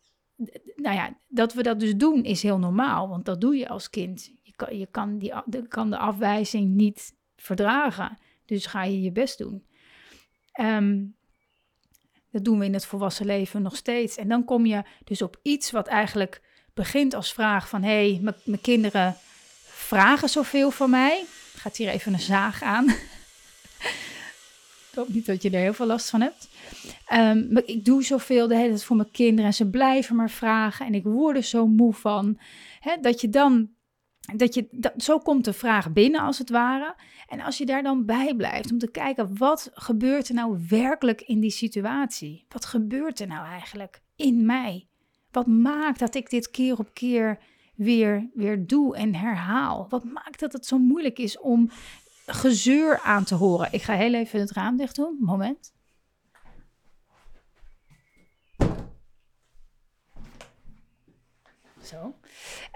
Nou 0.77 0.97
ja, 0.97 1.17
dat 1.29 1.55
we 1.55 1.63
dat 1.63 1.81
dus 1.81 1.97
doen 1.97 2.25
is 2.25 2.43
heel 2.43 2.59
normaal, 2.59 3.09
want 3.09 3.25
dat 3.25 3.41
doe 3.41 3.57
je 3.57 3.69
als 3.69 3.91
kind. 3.91 4.33
Je 4.43 4.53
kan, 4.57 4.79
je 4.79 4.87
kan, 4.91 5.19
die, 5.19 5.33
de, 5.45 5.69
kan 5.69 5.91
de 5.91 5.99
afwijzing 5.99 6.75
niet 6.75 7.17
verdragen, 7.37 8.19
dus 8.45 8.67
ga 8.67 8.85
je 8.85 9.01
je 9.01 9.13
best 9.13 9.39
doen. 9.39 9.65
Um, 10.61 11.19
dat 12.31 12.45
doen 12.45 12.59
we 12.59 12.65
in 12.65 12.73
het 12.73 12.87
volwassen 12.87 13.27
leven 13.27 13.63
nog 13.63 13.77
steeds. 13.77 14.17
En 14.17 14.29
dan 14.29 14.45
kom 14.45 14.67
je 14.67 14.83
dus 15.05 15.23
op 15.23 15.39
iets 15.43 15.71
wat 15.71 15.87
eigenlijk 15.87 16.43
begint 16.81 17.15
als 17.15 17.33
vraag 17.33 17.69
van... 17.69 17.83
hé, 17.83 18.13
hey, 18.13 18.35
mijn 18.45 18.61
kinderen 18.61 19.17
vragen 19.65 20.29
zoveel 20.29 20.71
van 20.71 20.91
mij. 20.91 21.25
Gaat 21.57 21.77
hier 21.77 21.89
even 21.89 22.13
een 22.13 22.21
zaag 22.21 22.63
aan. 22.63 22.89
ik 24.91 24.95
hoop 24.95 25.09
niet 25.09 25.27
dat 25.27 25.43
je 25.43 25.51
er 25.51 25.61
heel 25.61 25.73
veel 25.75 25.87
last 25.87 26.11
van 26.11 26.21
hebt. 26.21 26.49
Um, 27.13 27.57
ik 27.65 27.85
doe 27.85 28.05
zoveel 28.05 28.49
de 28.49 28.57
hele 28.57 28.69
tijd 28.69 28.85
voor 28.85 28.97
mijn 28.97 29.11
kinderen 29.11 29.45
en 29.45 29.55
ze 29.55 29.71
blijven 29.71 30.17
maar 30.17 30.31
vragen. 30.31 30.87
En 30.87 30.95
ik 30.95 31.05
word 31.05 31.37
er 31.37 31.43
zo 31.43 31.67
moe 31.67 31.95
van. 31.95 32.39
Hè, 32.81 32.97
dat 33.01 33.21
je 33.21 33.29
dan 33.29 33.71
dat 34.37 34.55
je, 34.55 34.69
dat, 34.71 34.93
zo 34.97 35.19
komt 35.19 35.45
de 35.45 35.53
vraag 35.53 35.93
binnen 35.93 36.21
als 36.21 36.39
het 36.39 36.51
ware. 36.51 36.95
En 37.29 37.41
als 37.41 37.59
je 37.59 37.67
daar 37.67 37.83
dan 37.83 38.05
bij 38.05 38.35
blijft 38.35 38.73
om 38.73 38.79
te 38.79 38.91
kijken, 38.91 39.37
wat 39.37 39.71
gebeurt 39.75 40.29
er 40.29 40.35
nou 40.35 40.59
werkelijk 40.69 41.21
in 41.21 41.41
die 41.41 41.51
situatie? 41.51 42.45
Wat 42.49 42.65
gebeurt 42.65 43.21
er 43.21 43.27
nou 43.27 43.47
eigenlijk 43.47 44.01
in 44.17 44.47
mij? 44.47 44.90
Wat 45.31 45.47
maakt 45.47 45.99
dat 45.99 46.15
ik 46.15 46.31
dit 46.31 46.51
keer 46.51 46.79
op 46.79 46.95
keer 46.95 47.39
weer, 47.75 48.31
weer 48.35 48.67
doe 48.67 48.97
en 48.97 49.15
herhaal? 49.15 49.87
Wat 49.89 50.05
maakt 50.05 50.41
dat 50.41 50.53
het 50.53 50.67
zo 50.67 50.79
moeilijk 50.79 51.19
is 51.19 51.39
om 51.39 51.71
gezeur 52.27 53.01
aan 53.01 53.25
te 53.25 53.35
horen? 53.35 53.69
Ik 53.73 53.83
ga 53.83 53.95
heel 53.95 54.15
even 54.15 54.41
het 54.41 54.51
raam 54.51 54.77
dicht 54.77 54.97
doen. 54.97 55.17
Moment. 55.21 55.73
Zo. 61.83 62.19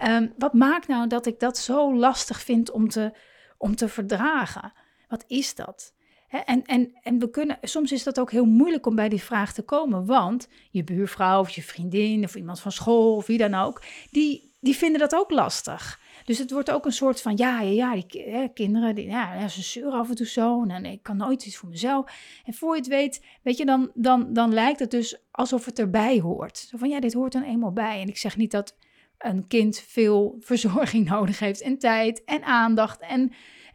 Um, 0.03 0.33
wat 0.39 0.53
maakt 0.53 0.89
nou 0.89 1.09
dat 1.09 1.27
ik 1.27 1.41
dat 1.41 1.59
zo 1.59 1.95
lastig 1.97 2.41
vind 2.41 2.71
om 2.71 2.89
te, 2.89 3.17
om 3.59 3.77
te 3.77 3.89
verdragen? 3.89 4.73
Wat 5.09 5.25
is 5.27 5.55
dat? 5.55 5.95
En, 6.43 6.65
en, 6.65 6.93
en 7.03 7.19
we 7.19 7.31
kunnen, 7.31 7.59
soms 7.63 7.93
is 7.93 8.03
dat 8.03 8.21
ook 8.21 8.31
heel 8.31 8.45
moeilijk 8.45 8.87
om 8.87 8.95
bij 8.95 9.09
die 9.09 9.23
vraag 9.23 9.53
te 9.53 9.63
komen, 9.63 10.07
want 10.07 10.49
je 10.71 10.85
buurvrouw 10.85 11.41
of 11.41 11.51
je 11.51 11.63
vriendin 11.63 12.25
of 12.25 12.35
iemand 12.35 12.61
van 12.61 12.73
school 12.73 13.17
of 13.17 13.27
wie 13.27 13.39
dan 13.39 13.55
ook, 13.55 13.83
die, 14.11 14.53
die 14.61 14.77
vinden 14.77 15.01
dat 15.01 15.15
ook 15.15 15.31
lastig. 15.31 16.01
Dus 16.25 16.39
het 16.39 16.51
wordt 16.51 16.71
ook 16.71 16.85
een 16.85 16.93
soort 16.93 17.21
van, 17.21 17.37
ja, 17.37 17.61
ja, 17.61 17.71
ja 17.71 17.95
die 17.95 18.23
hè, 18.23 18.49
kinderen, 18.49 18.95
die, 18.95 19.07
ja, 19.07 19.49
ze 19.49 19.63
zeuren 19.63 19.99
af 19.99 20.09
en 20.09 20.15
toe 20.15 20.27
zo 20.27 20.65
en 20.65 20.85
ik 20.85 21.03
kan 21.03 21.17
nooit 21.17 21.47
iets 21.47 21.57
voor 21.57 21.69
mezelf. 21.69 22.13
En 22.45 22.55
voor 22.55 22.75
je 22.75 22.81
het 22.81 22.89
weet, 22.89 23.23
weet 23.43 23.57
je, 23.57 23.65
dan, 23.65 23.91
dan, 23.95 24.33
dan 24.33 24.55
lijkt 24.55 24.79
het 24.79 24.91
dus 24.91 25.19
alsof 25.31 25.65
het 25.65 25.79
erbij 25.79 26.21
hoort. 26.21 26.59
Zo 26.59 26.77
van, 26.77 26.89
ja, 26.89 27.01
dit 27.01 27.13
hoort 27.13 27.33
dan 27.33 27.43
eenmaal 27.43 27.73
bij. 27.73 28.01
En 28.01 28.09
ik 28.09 28.17
zeg 28.17 28.37
niet 28.37 28.51
dat 28.51 28.77
een 29.19 29.47
kind 29.47 29.79
veel 29.79 30.37
verzorging 30.41 31.09
nodig 31.09 31.39
heeft 31.39 31.61
en 31.61 31.79
tijd 31.79 32.25
en 32.25 32.43
aandacht 32.43 33.01
en, 33.01 33.33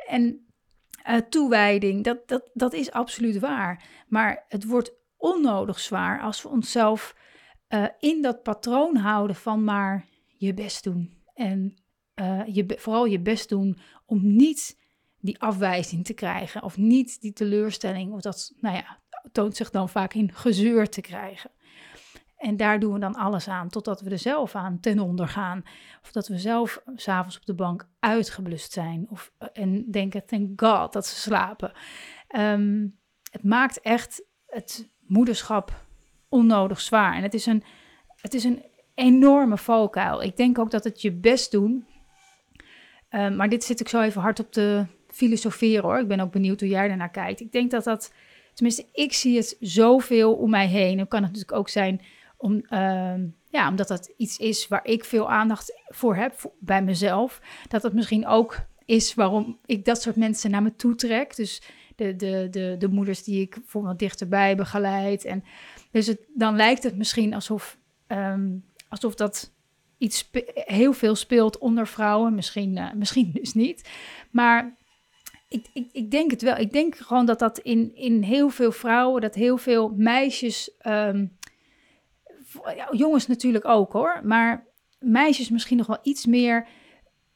en 0.08 0.49
uh, 1.08 1.18
toewijding. 1.18 2.04
Dat, 2.04 2.28
dat, 2.28 2.50
dat 2.54 2.74
is 2.74 2.92
absoluut 2.92 3.40
waar. 3.40 3.84
Maar 4.08 4.46
het 4.48 4.66
wordt 4.66 4.94
onnodig 5.18 5.80
zwaar 5.80 6.22
als 6.22 6.42
we 6.42 6.50
onszelf 6.50 7.16
uh, 7.70 7.86
in 8.00 8.22
dat 8.22 8.44
patroon 8.44 8.96
houden 8.96 9.36
van 9.36 9.64
maar 9.64 10.06
je 10.38 10.54
best 10.54 10.84
doen. 10.84 11.18
En 11.34 11.78
uh, 12.16 12.42
je, 12.46 12.76
vooral 12.78 13.06
je 13.06 13.20
best 13.20 13.50
doen 13.50 13.78
om 14.06 14.36
niet 14.36 14.80
die 15.20 15.40
afwijzing 15.40 16.06
te 16.06 16.14
krijgen 16.14 16.64
of 16.64 16.78
niet 16.78 17.22
die 17.22 17.34
teleurstelling 17.34 18.14
of 18.14 18.22
dat, 18.22 18.54
nou 18.60 18.76
ja, 18.76 19.00
toont 19.32 19.56
zich 19.56 19.70
dan 19.70 19.90
vaak 19.90 20.14
in 20.14 20.34
gezeur 20.34 20.90
te 20.90 21.02
krijgen. 21.02 21.52
En 22.40 22.58
daar 22.58 22.80
doen 22.80 22.94
we 22.94 23.00
dan 23.00 23.16
alles 23.16 23.48
aan, 23.48 23.70
totdat 23.70 24.02
we 24.02 24.10
er 24.10 24.20
zelf 24.20 24.56
aan 24.56 24.80
ten 24.80 25.00
onder 25.00 25.28
gaan. 25.28 25.64
Of 26.02 26.12
dat 26.12 26.28
we 26.28 26.38
zelf 26.38 26.82
s'avonds 26.96 27.38
op 27.38 27.46
de 27.46 27.54
bank 27.54 27.88
uitgeblust 28.00 28.72
zijn. 28.72 29.08
Of, 29.10 29.32
eh, 29.38 29.48
en 29.54 29.92
denken, 29.92 30.26
thank 30.26 30.62
God 30.62 30.94
dat 30.94 31.08
ze 31.08 31.16
slapen. 31.16 31.72
Ehm, 32.28 32.88
het 33.32 33.44
maakt 33.44 33.82
echt 33.82 34.24
het 34.46 34.90
moederschap 35.00 35.84
onnodig 36.30 36.82
zwaar. 36.82 37.16
En 37.16 37.24
het 37.24 37.34
is 37.34 37.46
een, 37.46 37.64
het 38.16 38.34
is 38.34 38.44
een 38.44 38.64
enorme 38.94 39.58
valkuil. 39.58 40.22
Ik 40.22 40.38
denk 40.38 40.60
ook 40.60 40.72
dat 40.72 40.84
het 40.84 41.02
je 41.02 41.12
best 41.12 41.52
doen. 41.52 41.86
Um, 43.10 43.36
maar 43.36 43.50
dit 43.50 43.64
zit 43.64 43.80
ik 43.80 43.90
zo 43.90 44.02
even 44.02 44.22
hard 44.22 44.40
op 44.40 44.52
te 44.52 44.86
filosoferen 45.08 45.84
hoor. 45.84 46.00
Ik 46.00 46.08
ben 46.08 46.20
ook 46.20 46.32
benieuwd 46.32 46.60
hoe 46.60 46.70
jij 46.70 46.88
daarnaar 46.88 47.12
kijkt. 47.12 47.40
Ik 47.40 47.52
denk 47.52 47.72
dat 47.72 47.84
dat, 47.84 48.14
tenminste, 48.54 48.86
ik 48.94 49.14
zie 49.14 49.38
het 49.38 49.58
zoveel 49.60 50.34
om 50.36 50.50
mij 50.50 50.68
heen. 50.68 50.98
Dan 50.98 51.08
kan 51.08 51.24
het 51.24 51.32
natuurlijk 51.32 51.60
ook 51.60 51.70
zijn 51.70 52.02
Om, 52.42 52.62
ehm, 52.70 53.28
ja, 53.50 53.70
omdat 53.70 53.88
dat 53.88 54.14
iets 54.18 54.38
is 54.38 54.68
waar 54.68 54.86
ik 54.86 55.06
veel 55.06 55.32
aandacht 55.32 55.82
voor 55.88 56.16
heb 56.16 56.52
bij 56.60 56.84
mezelf. 56.84 57.42
Dat 57.68 57.84
het 57.84 57.94
misschien 57.94 58.28
ook 58.28 58.58
is 58.86 59.14
waarom 59.14 59.60
ik 59.66 59.86
dat 59.86 60.02
soort 60.02 60.16
mensen 60.16 60.52
naar 60.52 60.64
me 60.64 60.76
toe 60.76 60.96
trek. 60.96 61.36
Dus 61.36 61.62
de, 61.96 62.16
de, 62.16 62.48
de, 62.52 62.76
de 62.80 62.88
moeders 62.88 63.24
die 63.24 63.42
ik 63.42 63.56
bijvoorbeeld 63.56 64.00
dichterbij 64.00 64.56
begeleid. 64.56 65.26
En 65.26 65.44
dus 65.92 66.16
dan 66.34 66.56
lijkt 66.56 66.84
het 66.84 66.98
misschien 66.98 67.34
alsof, 67.34 67.78
ehm, 68.08 68.50
alsof 68.90 69.16
dat 69.16 69.52
iets 69.98 70.30
heel 70.54 70.94
veel 70.94 71.16
speelt 71.16 71.58
onder 71.58 71.88
vrouwen. 71.88 72.36
Misschien, 72.36 72.78
uh, 72.78 72.94
misschien 72.94 73.32
dus 73.42 73.54
niet. 73.54 73.90
Maar 74.32 74.78
ik, 75.50 75.66
ik, 75.74 75.90
ik 75.92 76.12
denk 76.12 76.32
het 76.32 76.42
wel. 76.42 76.58
Ik 76.58 76.72
denk 76.72 76.96
gewoon 76.96 77.26
dat 77.26 77.40
dat 77.40 77.58
in, 77.58 77.96
in 77.96 78.22
heel 78.22 78.50
veel 78.50 78.72
vrouwen, 78.72 79.22
dat 79.22 79.36
heel 79.36 79.58
veel 79.58 79.94
meisjes, 79.96 80.72
jongens 82.92 83.28
natuurlijk 83.28 83.66
ook 83.66 83.94
hoor, 83.94 84.22
maar 84.24 84.68
meisjes 85.00 85.50
misschien 85.50 85.78
nog 85.78 85.88
wel 85.88 86.00
iets 86.02 86.26
meer. 86.26 86.68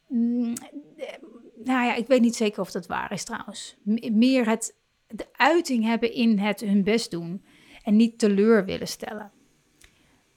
Mm, 0.08 0.52
nou 1.64 1.86
ja, 1.86 1.94
ik 1.94 2.06
weet 2.06 2.20
niet 2.20 2.36
zeker 2.36 2.60
of 2.60 2.70
dat 2.70 2.86
waar 2.86 3.12
is 3.12 3.24
trouwens. 3.24 3.76
meer 4.12 4.48
het, 4.48 4.74
de 5.06 5.26
uiting 5.32 5.84
hebben 5.84 6.12
in 6.12 6.38
het 6.38 6.60
hun 6.60 6.82
best 6.84 7.10
doen 7.10 7.44
en 7.82 7.96
niet 7.96 8.18
teleur 8.18 8.64
willen 8.64 8.88
stellen. 8.88 9.32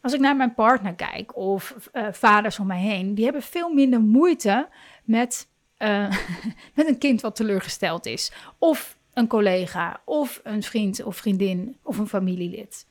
Als 0.01 0.13
ik 0.13 0.19
naar 0.19 0.35
mijn 0.35 0.53
partner 0.53 0.95
kijk 0.95 1.35
of 1.35 1.89
uh, 1.93 2.07
vaders 2.11 2.59
om 2.59 2.67
mij 2.67 2.79
heen, 2.79 3.15
die 3.15 3.23
hebben 3.23 3.41
veel 3.41 3.73
minder 3.73 4.01
moeite 4.01 4.69
met, 5.03 5.47
uh, 5.79 6.09
met 6.75 6.87
een 6.87 6.97
kind 6.97 7.21
wat 7.21 7.35
teleurgesteld 7.35 8.05
is. 8.05 8.31
Of 8.57 8.97
een 9.13 9.27
collega, 9.27 10.01
of 10.05 10.41
een 10.43 10.63
vriend 10.63 11.03
of 11.03 11.15
vriendin 11.15 11.77
of 11.83 11.97
een 11.97 12.07
familielid. 12.07 12.87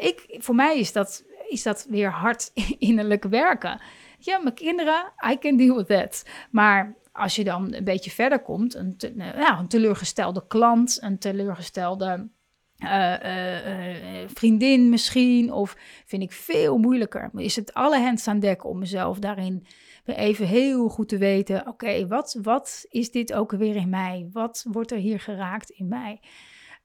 Ik, 0.00 0.36
voor 0.38 0.54
mij 0.54 0.78
is 0.78 0.92
dat, 0.92 1.24
is 1.48 1.62
dat 1.62 1.86
weer 1.88 2.10
hard 2.10 2.50
innerlijk 2.78 3.24
werken. 3.24 3.80
Ja, 4.18 4.38
mijn 4.38 4.54
kinderen, 4.54 5.12
I 5.30 5.38
can 5.38 5.56
deal 5.56 5.76
with 5.76 5.86
that. 5.86 6.24
Maar 6.50 6.94
als 7.12 7.36
je 7.36 7.44
dan 7.44 7.74
een 7.74 7.84
beetje 7.84 8.10
verder 8.10 8.42
komt, 8.42 8.74
een, 8.74 8.96
nou, 9.14 9.58
een 9.58 9.68
teleurgestelde 9.68 10.44
klant, 10.46 10.98
een 11.02 11.18
teleurgestelde 11.18 12.28
uh, 12.84 14.26
vriendin 14.26 14.88
misschien, 14.88 15.52
of 15.52 15.76
vind 16.06 16.22
ik 16.22 16.32
veel 16.32 16.78
moeilijker. 16.78 17.30
Is 17.34 17.56
het 17.56 17.74
alle 17.74 17.98
hens 17.98 18.28
aan 18.28 18.40
dek 18.40 18.64
om 18.64 18.78
mezelf 18.78 19.18
daarin 19.18 19.66
even 20.04 20.46
heel 20.46 20.88
goed 20.88 21.08
te 21.08 21.18
weten: 21.18 21.66
oké, 21.66 22.06
wat, 22.06 22.38
wat 22.42 22.86
is 22.88 23.10
dit 23.10 23.32
ook 23.32 23.50
weer 23.50 23.76
in 23.76 23.88
mij? 23.90 24.28
Wat 24.32 24.64
wordt 24.68 24.90
er 24.90 24.98
hier 24.98 25.20
geraakt 25.20 25.70
in 25.70 25.88
mij? 25.88 26.20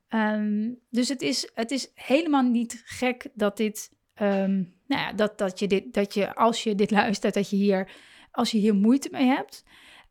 Ehm, 0.08 0.74
dus 0.90 1.10
het 1.10 1.22
is, 1.22 1.52
het 1.54 1.72
is 1.72 1.92
helemaal 1.94 2.44
niet 2.44 2.82
gek 2.86 3.28
dat 3.34 3.58
dit, 3.58 3.92
um, 4.22 4.74
nou 4.88 5.02
ja, 5.02 5.14
dat, 5.14 5.38
dat 5.38 5.60
je 5.60 5.68
dit, 5.68 5.94
dat 5.94 6.14
je 6.14 6.36
als 6.36 6.64
je 6.64 6.76
dit 6.76 6.92
luistert, 7.02 7.34
dat 7.34 7.50
je 7.50 7.56
hier, 7.56 7.92
als 8.32 8.52
je 8.52 8.58
hier 8.58 8.76
moeite 8.76 9.10
mee 9.12 9.26
hebt. 9.26 9.64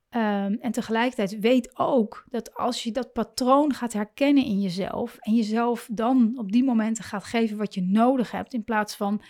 Ehm, 0.09 0.53
en 0.61 0.73
tegelijkertijd 0.73 1.41
weet 1.41 1.79
ook 1.79 2.25
dat 2.31 2.55
als 2.55 2.83
je 2.83 2.93
dat 2.93 3.13
patroon 3.13 3.73
gaat 3.73 3.93
herkennen 3.93 4.45
in 4.45 4.61
jezelf 4.61 5.17
en 5.21 5.35
jezelf 5.35 5.89
dan 5.93 6.33
op 6.39 6.53
die 6.53 6.65
momenten 6.65 7.05
gaat 7.05 7.25
geven 7.25 7.57
wat 7.57 7.75
je 7.75 7.83
nodig 7.83 8.31
hebt, 8.31 8.55
in 8.55 8.65
plaats 8.65 8.97
van 8.97 9.23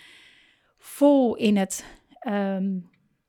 vol 0.78 1.37
in 1.37 1.56
het, 1.56 1.85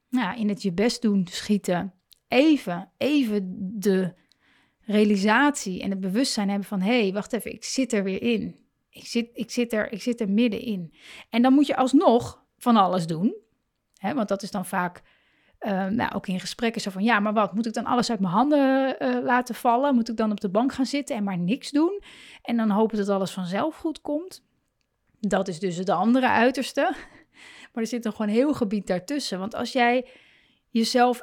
nou, 0.09 0.37
in 0.37 0.49
het 0.49 0.61
je 0.61 0.73
best 0.73 1.01
doen 1.01 1.27
schieten, 1.29 1.93
even, 2.27 2.91
even 2.97 3.69
de 3.79 4.13
realisatie 4.85 5.81
en 5.81 5.89
het 5.89 5.99
bewustzijn 5.99 6.49
hebben 6.49 6.67
van 6.67 6.81
hé, 6.81 7.01
hey, 7.01 7.13
wacht 7.13 7.33
even, 7.33 7.53
ik 7.53 7.63
zit 7.63 7.93
er 7.93 8.03
weer 8.03 8.21
in. 8.21 8.63
Ik 8.89 9.05
zit, 9.05 9.29
ik, 9.33 9.51
zit 9.51 9.73
er, 9.73 9.91
ik 9.91 10.01
zit 10.01 10.21
er 10.21 10.29
middenin. 10.29 10.93
En 11.29 11.41
dan 11.41 11.53
moet 11.53 11.67
je 11.67 11.75
alsnog 11.75 12.43
van 12.57 12.75
alles 12.75 13.07
doen. 13.07 13.35
Hè, 13.97 14.13
want 14.13 14.27
dat 14.27 14.43
is 14.43 14.51
dan 14.51 14.65
vaak 14.65 15.01
uh, 15.59 15.85
nou, 15.85 16.13
ook 16.13 16.27
in 16.27 16.39
gesprekken 16.39 16.81
zo 16.81 16.91
van, 16.91 17.03
ja, 17.03 17.19
maar 17.19 17.33
wat, 17.33 17.53
moet 17.53 17.65
ik 17.65 17.73
dan 17.73 17.85
alles 17.85 18.09
uit 18.09 18.19
mijn 18.19 18.33
handen 18.33 18.95
uh, 18.99 19.23
laten 19.23 19.55
vallen? 19.55 19.95
Moet 19.95 20.09
ik 20.09 20.17
dan 20.17 20.31
op 20.31 20.41
de 20.41 20.49
bank 20.49 20.73
gaan 20.73 20.85
zitten 20.85 21.15
en 21.15 21.23
maar 21.23 21.37
niks 21.37 21.71
doen? 21.71 22.01
En 22.41 22.57
dan 22.57 22.69
hopen 22.69 22.97
dat 22.97 23.09
alles 23.09 23.31
vanzelf 23.31 23.75
goed 23.75 24.01
komt? 24.01 24.43
Dat 25.19 25.47
is 25.47 25.59
dus 25.59 25.77
het 25.77 25.89
andere 25.89 26.29
uiterste. 26.29 26.93
Maar 27.73 27.83
er 27.83 27.89
zit 27.89 28.03
nog 28.03 28.15
gewoon 28.15 28.31
heel 28.31 28.53
gebied 28.53 28.87
daartussen. 28.87 29.39
Want 29.39 29.55
als 29.55 29.71
jij 29.71 30.07
jezelf 30.69 31.21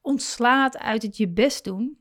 ontslaat 0.00 0.78
uit 0.78 1.02
het 1.02 1.16
je 1.16 1.28
best 1.28 1.64
doen, 1.64 1.98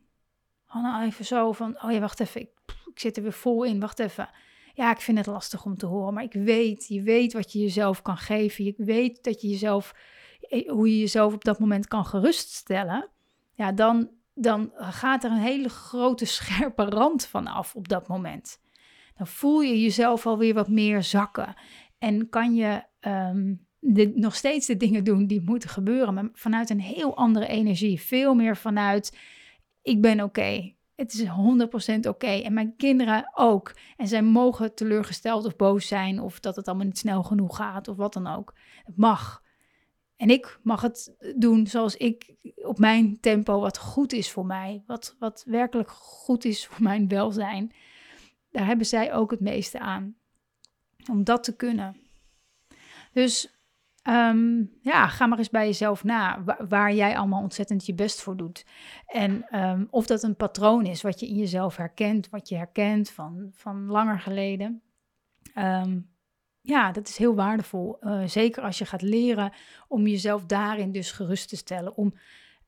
dan 0.82 0.92
nou 0.92 1.06
even 1.06 1.26
zo 1.26 1.52
van, 1.52 1.84
oh 1.84 1.92
ja, 1.92 2.00
wacht 2.00 2.20
even, 2.20 2.42
ik, 2.42 2.50
ik 2.86 3.00
zit 3.00 3.18
er 3.18 3.24
weer 3.24 3.34
vol 3.34 3.64
in, 3.64 3.80
wacht 3.80 4.00
even. 4.00 4.30
Ja, 4.74 4.92
ik 4.92 5.02
vind 5.02 5.18
het 5.18 5.28
lastig 5.28 5.66
om 5.66 5.78
te 5.78 5.86
horen, 5.86 6.14
maar 6.14 6.24
ik 6.24 6.34
weet, 6.34 6.88
je 6.88 7.02
weet 7.02 7.34
wat 7.34 7.52
je 7.52 7.60
jezelf 7.60 8.02
kan 8.02 8.18
geven. 8.18 8.64
Je 8.64 8.74
weet 8.78 9.24
dat 9.24 9.42
je 9.42 9.48
jezelf 9.48 9.94
eh, 10.42 10.70
hoe 10.70 10.90
je 10.90 11.00
jezelf 11.00 11.34
op 11.34 11.44
dat 11.44 11.60
moment 11.60 11.88
kan 11.88 12.06
geruststellen, 12.06 13.10
ja, 13.54 13.72
dan, 13.72 14.10
dan 14.34 14.72
gaat 14.76 15.24
er 15.24 15.32
een 15.32 15.38
hele 15.38 15.70
grote 15.70 16.26
scherpe 16.38 16.84
rand 16.84 17.26
van 17.26 17.48
af 17.48 17.76
op 17.76 17.88
dat 17.88 18.08
moment. 18.08 18.60
Dan 19.16 19.28
voel 19.28 19.62
je 19.62 19.82
jezelf 19.82 20.26
alweer 20.26 20.54
wat 20.54 20.70
meer 20.70 21.04
zakken 21.04 21.56
en 21.98 22.30
kan 22.30 22.56
je 22.56 22.84
um, 23.02 23.66
nog 24.16 24.36
steeds 24.36 24.68
de 24.68 24.78
dingen 24.78 25.04
doen 25.04 25.28
die 25.28 25.42
moeten 25.42 25.70
gebeuren, 25.70 26.14
maar 26.14 26.30
vanuit 26.34 26.70
een 26.70 26.82
heel 26.82 27.18
andere 27.18 27.48
energie. 27.48 28.02
Veel 28.02 28.34
meer 28.34 28.58
vanuit: 28.58 29.18
ik 29.88 30.02
ben 30.02 30.22
oké. 30.22 30.76
Het 30.96 31.14
is 31.14 31.24
100% 31.24 32.00
oké. 32.08 32.28
En 32.28 32.54
mijn 32.54 32.76
kinderen 32.76 33.32
ook. 33.34 33.76
En 33.98 34.08
zij 34.08 34.22
mogen 34.22 34.76
teleurgesteld 34.76 35.46
of 35.46 35.56
boos 35.56 35.88
zijn. 35.88 36.22
Of 36.22 36.40
dat 36.40 36.56
het 36.56 36.68
allemaal 36.68 36.86
niet 36.86 36.98
snel 36.98 37.24
genoeg 37.24 37.56
gaat. 37.56 37.88
Of 37.88 37.98
wat 37.98 38.14
dan 38.14 38.28
ook. 38.28 38.54
Het 38.84 38.98
mag. 38.98 39.44
En 40.16 40.30
ik 40.30 40.60
mag 40.64 40.82
het 40.82 41.16
doen 41.36 41.68
zoals 41.68 41.96
ik 41.96 42.36
op 42.56 42.80
mijn 42.80 43.20
tempo, 43.20 43.60
wat 43.60 43.78
goed 43.78 44.14
is 44.14 44.32
voor 44.32 44.46
mij, 44.46 44.84
wat, 44.86 45.16
wat 45.20 45.44
werkelijk 45.48 45.90
goed 45.90 46.46
is 46.46 46.66
voor 46.66 46.84
mijn 46.84 47.08
welzijn. 47.08 47.72
Daar 48.52 48.66
hebben 48.66 48.86
zij 48.86 49.14
ook 49.14 49.32
het 49.32 49.40
meeste 49.40 49.80
aan. 49.80 50.16
Om 51.10 51.24
dat 51.24 51.44
te 51.44 51.56
kunnen. 51.56 51.98
Dus 53.14 53.57
ehm, 54.08 54.64
ja, 54.82 55.08
ga 55.08 55.26
maar 55.26 55.38
eens 55.38 55.50
bij 55.50 55.66
jezelf 55.66 56.04
na 56.04 56.44
waar, 56.68 56.94
jij 56.94 57.18
allemaal 57.18 57.42
ontzettend 57.42 57.86
je 57.86 57.94
best 57.94 58.22
voor 58.22 58.38
doet. 58.38 58.66
En 59.06 59.48
ehm, 59.50 59.86
of 59.90 60.06
dat 60.06 60.24
een 60.24 60.36
patroon 60.36 60.86
is 60.86 61.02
wat 61.02 61.20
je 61.20 61.28
in 61.28 61.36
jezelf 61.36 61.76
herkent, 61.76 62.30
wat 62.30 62.50
je 62.50 62.56
herkent 62.56 63.10
van, 63.10 63.50
van 63.52 63.86
langer 63.86 64.20
geleden. 64.20 64.82
Um, 65.58 66.10
ja, 66.62 66.92
dat 66.92 67.08
is 67.08 67.18
heel 67.18 67.36
waardevol. 67.36 67.98
Uh, 68.02 68.24
zeker 68.26 68.64
als 68.64 68.78
je 68.78 68.86
gaat 68.86 69.02
leren 69.02 69.54
om 69.88 70.08
jezelf 70.08 70.46
daarin 70.46 70.92
dus 70.92 71.12
gerust 71.12 71.50
te 71.50 71.56
stellen. 71.56 71.98
Om 71.98 72.14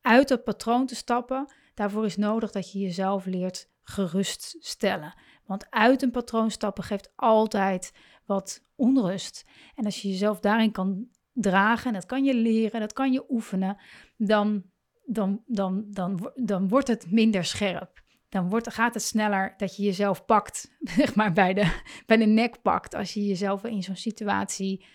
uit 0.02 0.28
dat 0.28 0.44
patroon 0.44 0.86
te 0.86 0.96
stappen, 0.96 1.54
daarvoor 1.74 2.06
is 2.06 2.18
nodig 2.18 2.52
dat 2.52 2.72
je 2.72 2.80
jezelf 2.80 3.26
leert 3.26 3.70
geruststellen. 3.84 5.14
Want 5.46 5.70
uit 5.70 6.02
een 6.02 6.12
patroon 6.12 6.52
stappen 6.52 6.84
geeft 6.84 7.12
altijd 7.16 7.94
wat 8.26 8.64
onrust. 8.76 9.46
En 9.76 9.86
als 9.86 10.02
je 10.02 10.10
jezelf 10.10 10.40
daarin 10.40 10.72
kan 10.72 11.08
dragen, 11.42 11.88
en 11.88 11.94
dat 11.94 12.06
kan 12.06 12.24
je 12.24 12.34
leren, 12.34 12.80
dat 12.80 12.94
kan 12.94 13.12
je 13.12 13.26
oefenen, 13.30 13.78
dan, 14.18 14.64
dan, 15.06 15.44
dan, 15.46 15.86
dan, 15.88 16.32
dan 16.36 16.68
wordt 16.68 16.88
het 16.88 17.12
minder 17.12 17.46
scherp 17.46 18.00
dan 18.30 18.50
wordt, 18.50 18.74
gaat 18.74 18.94
het 18.94 19.04
sneller 19.04 19.54
dat 19.58 19.76
je 19.76 19.84
jezelf 19.84 20.26
pakt, 20.26 20.72
zeg 20.98 21.16
maar 21.16 21.34
bij 21.34 21.54
de, 21.54 21.82
bij 22.06 22.18
de 22.18 22.26
nek 22.26 22.62
pakt, 22.62 22.96
als 22.96 23.14
je 23.14 23.26
jezelf 23.26 23.64
in 23.64 23.84
zo'n 23.84 23.96
situatie 23.96 24.86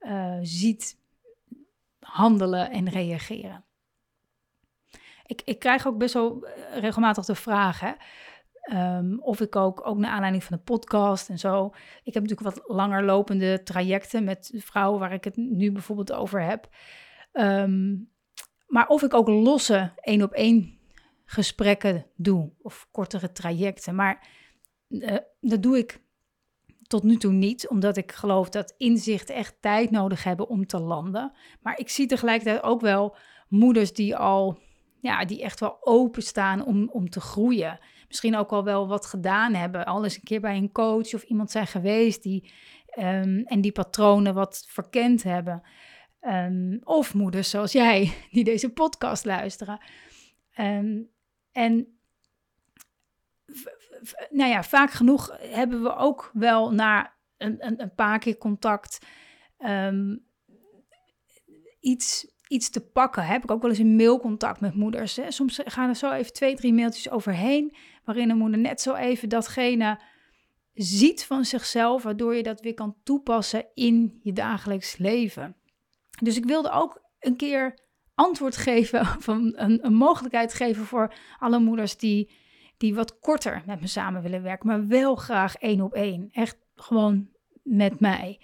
uh, 0.00 0.38
ziet 0.42 1.00
handelen 1.98 2.70
en 2.70 2.88
reageren. 2.88 3.64
Ik, 5.26 5.42
ik 5.44 5.58
krijg 5.58 5.86
ook 5.86 5.98
best 5.98 6.14
wel 6.14 6.46
eh, 6.46 6.78
regelmatig 6.78 7.24
de 7.24 7.34
vraag, 7.34 7.80
hè, 7.80 7.92
um, 8.72 9.20
of 9.20 9.40
ik 9.40 9.56
ook, 9.56 9.86
ook 9.86 9.96
naar 9.96 10.10
aanleiding 10.10 10.44
van 10.44 10.56
de 10.56 10.62
podcast 10.62 11.28
en 11.28 11.38
zo. 11.38 11.66
Ik 12.02 12.14
heb 12.14 12.22
natuurlijk 12.22 12.56
wat 12.56 12.76
langer 12.76 13.04
lopende 13.04 13.62
trajecten 13.62 14.24
met 14.24 14.52
vrouwen 14.56 15.00
waar 15.00 15.12
ik 15.12 15.24
het 15.24 15.36
nu 15.36 15.72
bijvoorbeeld 15.72 16.12
over 16.12 16.42
heb. 16.42 16.68
Um, 17.32 18.10
maar 18.66 18.86
of 18.86 19.02
ik 19.02 19.14
ook 19.14 19.28
losse 19.28 19.92
één 20.00 20.22
op 20.22 20.32
één 20.32 20.78
gesprekken 21.24 22.06
doe 22.16 22.52
of 22.62 22.88
kortere 22.90 23.32
trajecten. 23.32 23.94
Maar 23.94 24.28
uh, 24.88 25.16
dat 25.40 25.62
doe 25.62 25.78
ik 25.78 26.04
tot 26.82 27.02
nu 27.02 27.16
toe 27.16 27.32
niet, 27.32 27.68
omdat 27.68 27.96
ik 27.96 28.12
geloof 28.12 28.48
dat 28.48 28.74
inzichten 28.76 29.34
echt 29.34 29.56
tijd 29.60 29.90
nodig 29.90 30.24
hebben 30.24 30.48
om 30.48 30.66
te 30.66 30.80
landen. 30.80 31.32
Maar 31.60 31.78
ik 31.78 31.88
zie 31.88 32.06
tegelijkertijd 32.06 32.62
ook 32.62 32.80
wel 32.80 33.16
moeders 33.48 33.92
die 33.92 34.16
al, 34.16 34.58
ja, 35.00 35.24
die 35.24 35.42
echt 35.42 35.60
wel 35.60 35.78
openstaan 35.80 36.64
om, 36.64 36.88
om 36.88 37.10
te 37.10 37.20
groeien. 37.20 37.78
Misschien 38.08 38.36
ook 38.36 38.50
al 38.50 38.64
wel 38.64 38.88
wat 38.88 39.06
gedaan 39.06 39.54
hebben, 39.54 39.86
al 39.86 40.04
eens 40.04 40.16
een 40.16 40.22
keer 40.22 40.40
bij 40.40 40.56
een 40.56 40.72
coach 40.72 41.14
of 41.14 41.22
iemand 41.22 41.50
zijn 41.50 41.66
geweest 41.66 42.22
die 42.22 42.52
um, 42.98 43.44
en 43.44 43.60
die 43.60 43.72
patronen 43.72 44.34
wat 44.34 44.64
verkend 44.68 45.22
hebben. 45.22 45.62
Um, 46.20 46.80
of 46.82 47.14
moeders 47.14 47.50
zoals 47.50 47.72
jij, 47.72 48.12
die 48.32 48.44
deze 48.44 48.72
podcast 48.72 49.24
luisteren. 49.24 49.80
Um, 50.58 51.10
en 51.52 51.98
nou 54.30 54.50
ja, 54.50 54.62
vaak 54.62 54.90
genoeg 54.90 55.36
hebben 55.40 55.82
we 55.82 55.96
ook 55.96 56.30
wel 56.32 56.72
naar 56.72 57.16
een, 57.36 57.66
een, 57.66 57.82
een 57.82 57.94
paar 57.94 58.18
keer 58.18 58.38
contact. 58.38 59.06
Ehm, 59.58 60.16
iets, 61.80 62.35
iets 62.48 62.70
te 62.70 62.80
pakken. 62.80 63.26
Heb 63.26 63.42
ik 63.42 63.50
ook 63.50 63.62
wel 63.62 63.70
eens 63.70 63.78
een 63.78 63.96
mailcontact 63.96 64.60
met 64.60 64.74
moeders. 64.74 65.16
Hè? 65.16 65.30
Soms 65.30 65.60
gaan 65.64 65.88
er 65.88 65.96
zo 65.96 66.12
even 66.12 66.32
twee, 66.32 66.56
drie 66.56 66.72
mailtjes 66.72 67.10
overheen, 67.10 67.76
waarin 68.04 68.30
een 68.30 68.38
moeder 68.38 68.58
net 68.58 68.80
zo 68.80 68.94
even 68.94 69.28
datgene 69.28 70.00
ziet 70.74 71.24
van 71.24 71.44
zichzelf, 71.44 72.02
waardoor 72.02 72.34
je 72.34 72.42
dat 72.42 72.60
weer 72.60 72.74
kan 72.74 72.96
toepassen 73.02 73.66
in 73.74 74.20
je 74.22 74.32
dagelijks 74.32 74.96
leven. 74.96 75.56
Dus 76.22 76.36
ik 76.36 76.44
wilde 76.44 76.70
ook 76.70 77.02
een 77.18 77.36
keer 77.36 77.78
antwoord 78.14 78.56
geven, 78.56 79.06
van 79.28 79.52
een, 79.56 79.86
een 79.86 79.94
mogelijkheid 79.94 80.54
geven 80.54 80.84
voor 80.84 81.14
alle 81.38 81.58
moeders 81.58 81.96
die, 81.96 82.30
die 82.76 82.94
wat 82.94 83.18
korter 83.18 83.62
met 83.66 83.80
me 83.80 83.86
samen 83.86 84.22
willen 84.22 84.42
werken, 84.42 84.66
maar 84.66 84.86
wel 84.86 85.16
graag 85.16 85.56
één 85.56 85.80
op 85.80 85.92
één. 85.92 86.28
Echt 86.32 86.56
gewoon 86.74 87.28
met 87.62 88.00
mij. 88.00 88.40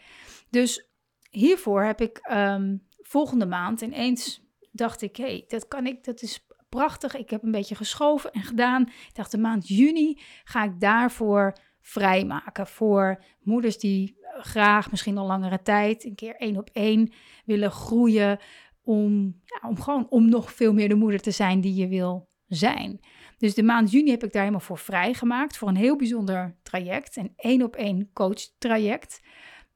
Dus 0.50 0.86
hiervoor 1.30 1.82
heb 1.82 2.00
ik 2.00 2.18
ehm, 2.18 2.76
volgende 3.12 3.46
maand 3.46 3.80
ineens 3.80 4.42
dacht 4.70 5.02
ik, 5.02 5.16
hé, 5.16 5.24
hey, 5.24 5.44
dat 5.48 5.68
kan 5.68 5.86
ik, 5.86 6.04
dat 6.04 6.22
is 6.22 6.46
prachtig. 6.68 7.16
Ik 7.16 7.30
heb 7.30 7.42
een 7.42 7.50
beetje 7.50 7.74
geschoven 7.74 8.32
en 8.32 8.42
gedaan. 8.42 8.82
Ik 8.82 9.14
dacht, 9.14 9.30
de 9.30 9.38
maand 9.38 9.68
juni 9.68 10.18
ga 10.44 10.64
ik 10.64 10.80
daarvoor 10.80 11.56
vrijmaken 11.80 12.66
voor 12.66 13.24
moeders 13.40 13.78
die 13.78 14.16
graag 14.38 14.90
misschien 14.90 15.18
al 15.18 15.26
langere 15.26 15.62
tijd 15.62 16.04
een 16.04 16.14
keer 16.14 16.36
één 16.36 16.56
op 16.56 16.70
één 16.72 17.12
willen 17.44 17.70
groeien 17.70 18.38
om, 18.82 19.40
ja, 19.44 19.68
om 19.68 19.80
gewoon 19.80 20.06
om 20.08 20.28
nog 20.28 20.52
veel 20.52 20.72
meer 20.72 20.88
de 20.88 20.94
moeder 20.94 21.20
te 21.20 21.30
zijn 21.30 21.60
die 21.60 21.74
je 21.74 21.88
wil 21.88 22.28
zijn. 22.46 23.00
Dus 23.38 23.54
de 23.54 23.62
maand 23.62 23.90
juni 23.90 24.10
heb 24.10 24.24
ik 24.24 24.32
daar 24.32 24.42
helemaal 24.42 24.66
voor 24.66 24.78
vrijgemaakt 24.78 25.56
voor 25.56 25.68
een 25.68 25.76
heel 25.76 25.96
bijzonder 25.96 26.56
traject, 26.62 27.16
een 27.16 27.32
één 27.36 27.62
op 27.62 27.76
één 27.76 28.10
coach 28.12 28.48
traject. 28.58 29.20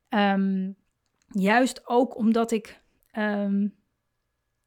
Ehm, 0.08 0.72
juist 1.26 1.88
ook 1.88 2.16
omdat 2.16 2.50
ik 2.50 2.84
um, 3.18 3.74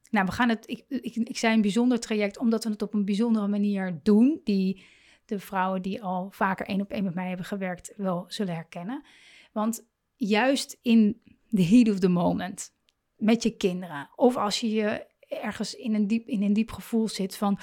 nou, 0.10 0.26
we 0.26 0.32
gaan 0.32 0.50
het. 0.50 0.70
Ik, 0.70 0.86
ik, 0.88 1.16
ik 1.16 1.38
zei 1.38 1.54
een 1.54 1.62
bijzonder 1.62 2.00
traject, 2.00 2.38
omdat 2.38 2.64
we 2.64 2.70
het 2.70 2.82
op 2.82 2.94
een 2.94 3.06
bijzondere 3.06 3.48
manier 3.48 4.00
doen. 4.04 4.42
Die 4.44 4.84
de 5.26 5.40
vrouwen 5.40 5.82
die 5.82 6.04
al 6.04 6.32
vaker 6.32 6.66
één 6.66 6.82
op 6.82 6.92
één 6.92 7.04
met 7.04 7.16
mij 7.16 7.28
hebben 7.28 7.46
gewerkt 7.46 7.94
wel 7.98 8.26
zullen 8.28 8.54
herkennen. 8.54 9.06
Want 9.52 9.88
juist 10.16 10.80
in 10.82 11.22
de 11.50 11.66
heat 11.66 11.90
of 11.90 12.00
the 12.00 12.08
moment, 12.08 12.74
met 13.16 13.44
je 13.44 13.56
kinderen, 13.58 14.10
of 14.16 14.38
als 14.38 14.60
je 14.60 14.70
je 14.70 15.08
ergens 15.28 15.76
in 15.76 15.94
een 15.94 16.08
diep, 16.08 16.28
in 16.28 16.44
een 16.44 16.54
diep 16.54 16.72
gevoel 16.72 17.08
zit 17.08 17.38
van, 17.38 17.60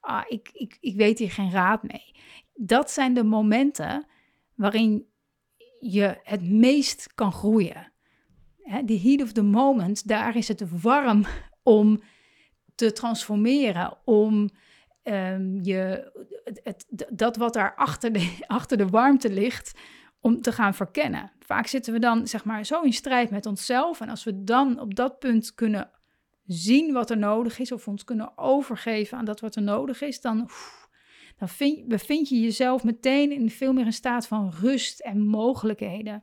ah, 0.00 0.24
ik, 0.28 0.50
ik, 0.52 0.76
ik 0.80 0.96
weet 0.96 1.18
hier 1.18 1.30
geen 1.30 1.50
raad 1.50 1.82
mee. 1.82 2.14
Dat 2.54 2.90
zijn 2.90 3.14
de 3.14 3.24
momenten 3.24 4.06
waarin 4.54 5.06
je 5.80 6.20
het 6.22 6.42
meest 6.42 7.14
kan 7.14 7.32
groeien. 7.32 7.92
Die 8.84 9.00
heat 9.00 9.22
of 9.22 9.32
the 9.32 9.42
moment, 9.42 10.08
daar 10.08 10.36
is 10.36 10.48
het 10.48 10.80
warm 10.82 11.24
om 11.62 12.02
te 12.74 12.92
transformeren, 12.92 13.96
om 14.04 14.50
um, 15.04 15.60
je, 15.62 16.10
het, 16.62 16.86
dat 17.12 17.36
wat 17.36 17.52
daar 17.52 17.74
achter 17.74 18.12
de, 18.12 18.36
achter 18.46 18.76
de 18.76 18.88
warmte 18.88 19.32
ligt, 19.32 19.72
om 20.20 20.40
te 20.40 20.52
gaan 20.52 20.74
verkennen. 20.74 21.32
Vaak 21.38 21.66
zitten 21.66 21.92
we 21.92 21.98
dan 21.98 22.26
zeg 22.26 22.44
maar 22.44 22.64
zo 22.64 22.80
in 22.80 22.92
strijd 22.92 23.30
met 23.30 23.46
onszelf. 23.46 24.00
En 24.00 24.08
als 24.08 24.24
we 24.24 24.44
dan 24.44 24.80
op 24.80 24.94
dat 24.94 25.18
punt 25.18 25.54
kunnen 25.54 25.90
zien 26.46 26.92
wat 26.92 27.10
er 27.10 27.18
nodig 27.18 27.58
is, 27.58 27.72
of 27.72 27.88
ons 27.88 28.04
kunnen 28.04 28.38
overgeven 28.38 29.18
aan 29.18 29.24
dat 29.24 29.40
wat 29.40 29.56
er 29.56 29.62
nodig 29.62 30.00
is, 30.00 30.20
dan, 30.20 30.48
dan 31.36 31.48
vind, 31.48 31.88
bevind 31.88 32.28
je 32.28 32.40
jezelf 32.40 32.84
meteen 32.84 33.32
in 33.32 33.50
veel 33.50 33.72
meer 33.72 33.86
een 33.86 33.92
staat 33.92 34.26
van 34.26 34.52
rust 34.60 35.00
en 35.00 35.26
mogelijkheden. 35.26 36.22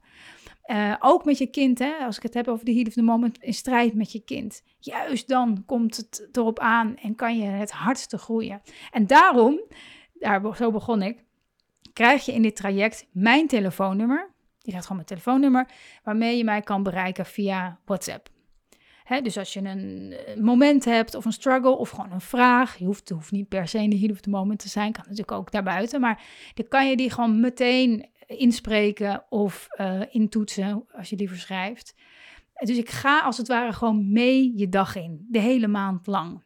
Uh, 0.66 0.96
ook 1.00 1.26
met 1.26 1.38
je 1.38 1.48
kind, 1.48 1.80
hè, 1.80 1.94
als 2.06 2.18
ik 2.18 2.24
het 2.24 2.34
heb 2.34 2.48
over 2.48 2.66
de 2.66 2.74
heat 2.74 2.88
of 2.88 2.94
the 2.94 3.02
moment, 3.02 3.44
in 3.44 3.54
strijd 3.54 3.94
met 3.94 4.12
je 4.12 4.24
kind. 4.24 4.64
Juist 4.80 5.28
dan 5.28 5.64
komt 5.66 5.98
het 5.98 6.30
erop 6.32 6.60
aan 6.60 6.98
en 6.98 7.16
kan 7.16 7.38
je 7.38 7.46
het 7.46 7.72
hardste 7.72 8.18
groeien. 8.18 8.62
En 8.92 9.08
daarom, 9.08 9.62
daar, 10.14 10.56
zo 10.56 10.72
begon 10.72 11.02
ik, 11.02 11.24
krijg 11.94 12.26
je 12.26 12.34
in 12.34 12.42
dit 12.42 12.56
traject 12.56 13.08
mijn 13.12 13.48
telefoonnummer. 13.48 14.30
Die 14.60 14.74
gaat 14.74 14.82
gewoon 14.82 14.98
mijn 14.98 15.08
telefoonnummer, 15.08 15.68
waarmee 16.04 16.38
je 16.38 16.44
mij 16.44 16.62
kan 16.62 16.84
bereiken 16.84 17.26
via 17.26 17.80
WhatsApp. 17.86 18.30
Dus 19.22 19.38
als 19.38 19.54
je 19.54 19.62
een 19.62 20.16
moment 20.44 20.86
hebt 20.86 21.16
of 21.16 21.26
een 21.26 21.34
struggle 21.34 21.78
of 21.78 21.90
gewoon 21.90 22.12
een 22.12 22.22
vraag, 22.22 22.78
je 22.78 22.86
hoeft, 22.86 23.10
hoeft 23.10 23.32
niet 23.32 23.48
per 23.48 23.68
se 23.68 23.78
in 23.78 23.90
de 23.90 24.00
heat 24.00 24.12
of 24.12 24.22
the 24.22 24.30
moment 24.30 24.60
te 24.60 24.70
zijn, 24.70 24.92
kan 24.92 25.04
natuurlijk 25.04 25.32
ook 25.32 25.52
daarbuiten, 25.52 26.02
maar 26.02 26.24
dan 26.54 26.68
kan 26.68 26.90
je 26.90 26.98
die 26.98 27.10
gewoon 27.10 27.40
meteen 27.40 28.10
inspreken 28.38 29.24
of 29.30 29.68
uh, 29.78 30.02
intoetsen 30.10 30.86
als 30.92 31.10
je 31.10 31.16
liever 31.16 31.38
schrijft. 31.38 31.96
Dus 32.54 32.78
ik 32.78 32.90
ga 32.90 33.22
als 33.22 33.38
het 33.38 33.48
ware 33.48 33.74
gewoon 33.74 34.12
mee 34.12 34.54
je 34.56 34.70
dag 34.70 34.96
in, 34.96 35.26
de 35.30 35.40
hele 35.40 35.68
maand 35.68 36.08
lang. 36.08 36.44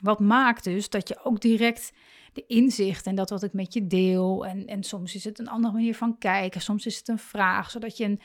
Wat 0.00 0.20
maakt 0.20 0.64
dus 0.64 0.90
dat 0.90 1.08
je 1.08 1.24
ook 1.24 1.40
direct 1.40 1.92
de 2.32 2.46
inzicht 2.46 3.06
en 3.06 3.14
dat 3.14 3.30
wat 3.30 3.42
ik 3.42 3.52
met 3.52 3.72
je 3.72 3.86
deel. 3.86 4.46
En, 4.46 4.66
en 4.66 4.82
soms 4.82 5.14
is 5.14 5.24
het 5.24 5.38
een 5.38 5.48
andere 5.48 5.74
manier 5.74 5.94
van 5.94 6.18
kijken, 6.18 6.60
soms 6.60 6.86
is 6.86 6.98
het 6.98 7.08
een 7.08 7.18
vraag, 7.18 7.70
zodat 7.70 7.96
je 7.96 8.04
een, 8.04 8.20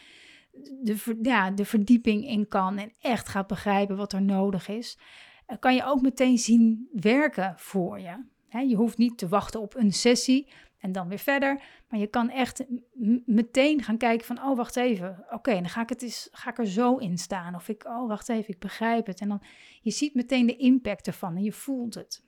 de, 0.84 1.17
ja, 1.21 1.51
de 1.51 1.65
verdieping 1.65 2.27
in 2.27 2.47
kan 2.47 2.77
en 2.77 2.93
echt 2.99 3.30
gaat 3.30 3.47
begrijpen 3.47 3.97
wat 3.97 4.13
er 4.13 4.21
nodig 4.21 4.67
is. 4.67 4.97
Kan 5.60 5.75
je 5.75 5.86
ook 5.86 6.01
meteen 6.01 6.38
zien 6.38 6.89
werken 6.91 7.53
voor 7.58 7.99
je. 7.99 8.25
Je 8.49 8.75
hoeft 8.75 8.97
niet 8.97 9.17
te 9.17 9.27
wachten 9.27 9.62
op 9.62 9.75
een 9.75 9.93
sessie 9.93 10.47
en 10.77 10.91
dan 10.91 11.07
weer 11.07 11.19
verder. 11.19 11.63
Maar 11.89 11.99
je 11.99 12.07
kan 12.07 12.29
echt 12.29 12.65
meteen 13.25 13.83
gaan 13.83 13.97
kijken 13.97 14.25
van, 14.25 14.43
oh 14.43 14.57
wacht 14.57 14.75
even, 14.75 15.25
oké, 15.29 15.53
dan 15.53 15.69
ga 15.69 15.81
ik, 15.81 15.89
het 15.89 16.29
ga 16.31 16.49
ik 16.49 16.57
er 16.57 16.67
zo 16.67 16.95
in 16.95 17.17
staan. 17.17 17.55
Of 17.55 17.69
ik, 17.69 17.86
oh 17.86 18.07
wacht 18.07 18.29
even, 18.29 18.53
ik 18.53 18.60
begrijp 18.60 19.05
het. 19.05 19.19
En 19.19 19.27
dan, 19.27 19.41
je 19.81 19.91
ziet 19.91 20.13
meteen 20.13 20.45
de 20.45 20.57
impact 20.57 21.07
ervan 21.07 21.36
en 21.36 21.43
je 21.43 21.51
voelt 21.51 21.93
het. 21.93 22.25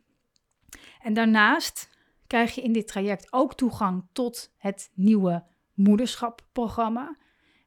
En 1.02 1.14
daarnaast 1.14 1.98
krijg 2.28 2.56
je 2.56 2.62
in 2.62 2.74
dit 2.74 2.88
traject 2.88 3.34
ook 3.34 3.56
toegang 3.56 4.08
tot 4.12 4.54
het 4.58 4.92
nieuwe 4.94 5.44
moederschapprogramma. 5.74 7.18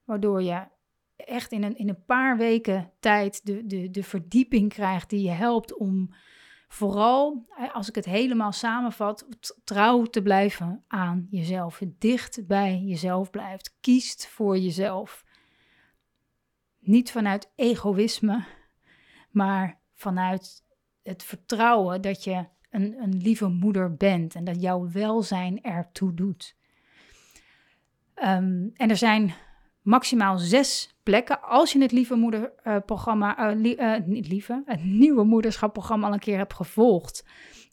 Waardoor 0.04 0.42
je 0.42 0.66
echt 1.16 1.52
in 1.52 1.62
een, 1.62 1.76
in 1.76 1.88
een 1.88 2.04
paar 2.04 2.36
weken 2.36 2.92
tijd 3.00 3.46
de, 3.46 3.66
de, 3.66 3.90
de 3.90 4.02
verdieping 4.02 4.68
krijgt 4.68 5.10
die 5.10 5.22
je 5.22 5.30
helpt 5.30 5.76
om 5.76 6.14
vooral, 6.72 7.46
als 7.72 7.88
ik 7.88 7.94
het 7.94 8.04
helemaal 8.04 8.52
samenvat, 8.52 9.28
trouw 9.64 10.04
te 10.04 10.22
blijven 10.22 10.84
aan 10.88 11.26
jezelf. 11.30 11.82
Dicht 11.98 12.46
bij 12.46 12.78
jezelf 12.78 13.30
blijft. 13.30 13.76
Kiest 13.80 14.26
voor 14.26 14.58
jezelf. 14.58 15.24
Niet 16.78 17.10
vanuit 17.10 17.52
egoïsme, 17.54 18.44
maar 19.30 19.80
vanuit 19.92 20.64
het 21.02 21.22
vertrouwen 21.22 22.02
dat 22.02 22.24
je 22.24 22.46
een, 22.70 23.02
een 23.02 23.16
lieve 23.16 23.48
moeder 23.48 23.94
bent 23.94 24.34
en 24.34 24.44
dat 24.44 24.60
jouw 24.60 24.90
welzijn 24.90 25.62
ertoe 25.62 26.14
doet. 26.14 26.56
Um, 28.14 28.70
en 28.74 28.90
er 28.90 28.96
zijn 28.96 29.34
maximaal 29.82 30.38
zes 30.38 30.91
plekken. 31.02 31.42
Als 31.42 31.72
je 31.72 31.80
het 31.80 31.92
Lieve 31.92 32.14
Moederprogramma, 32.14 33.54
uh, 33.54 33.76
uh, 33.76 33.96
niet 34.04 34.28
lieve, 34.28 34.62
het 34.66 34.84
nieuwe 34.84 35.24
moederschapprogramma 35.24 36.06
al 36.06 36.12
een 36.12 36.18
keer 36.18 36.36
hebt 36.36 36.54
gevolgd, 36.54 37.24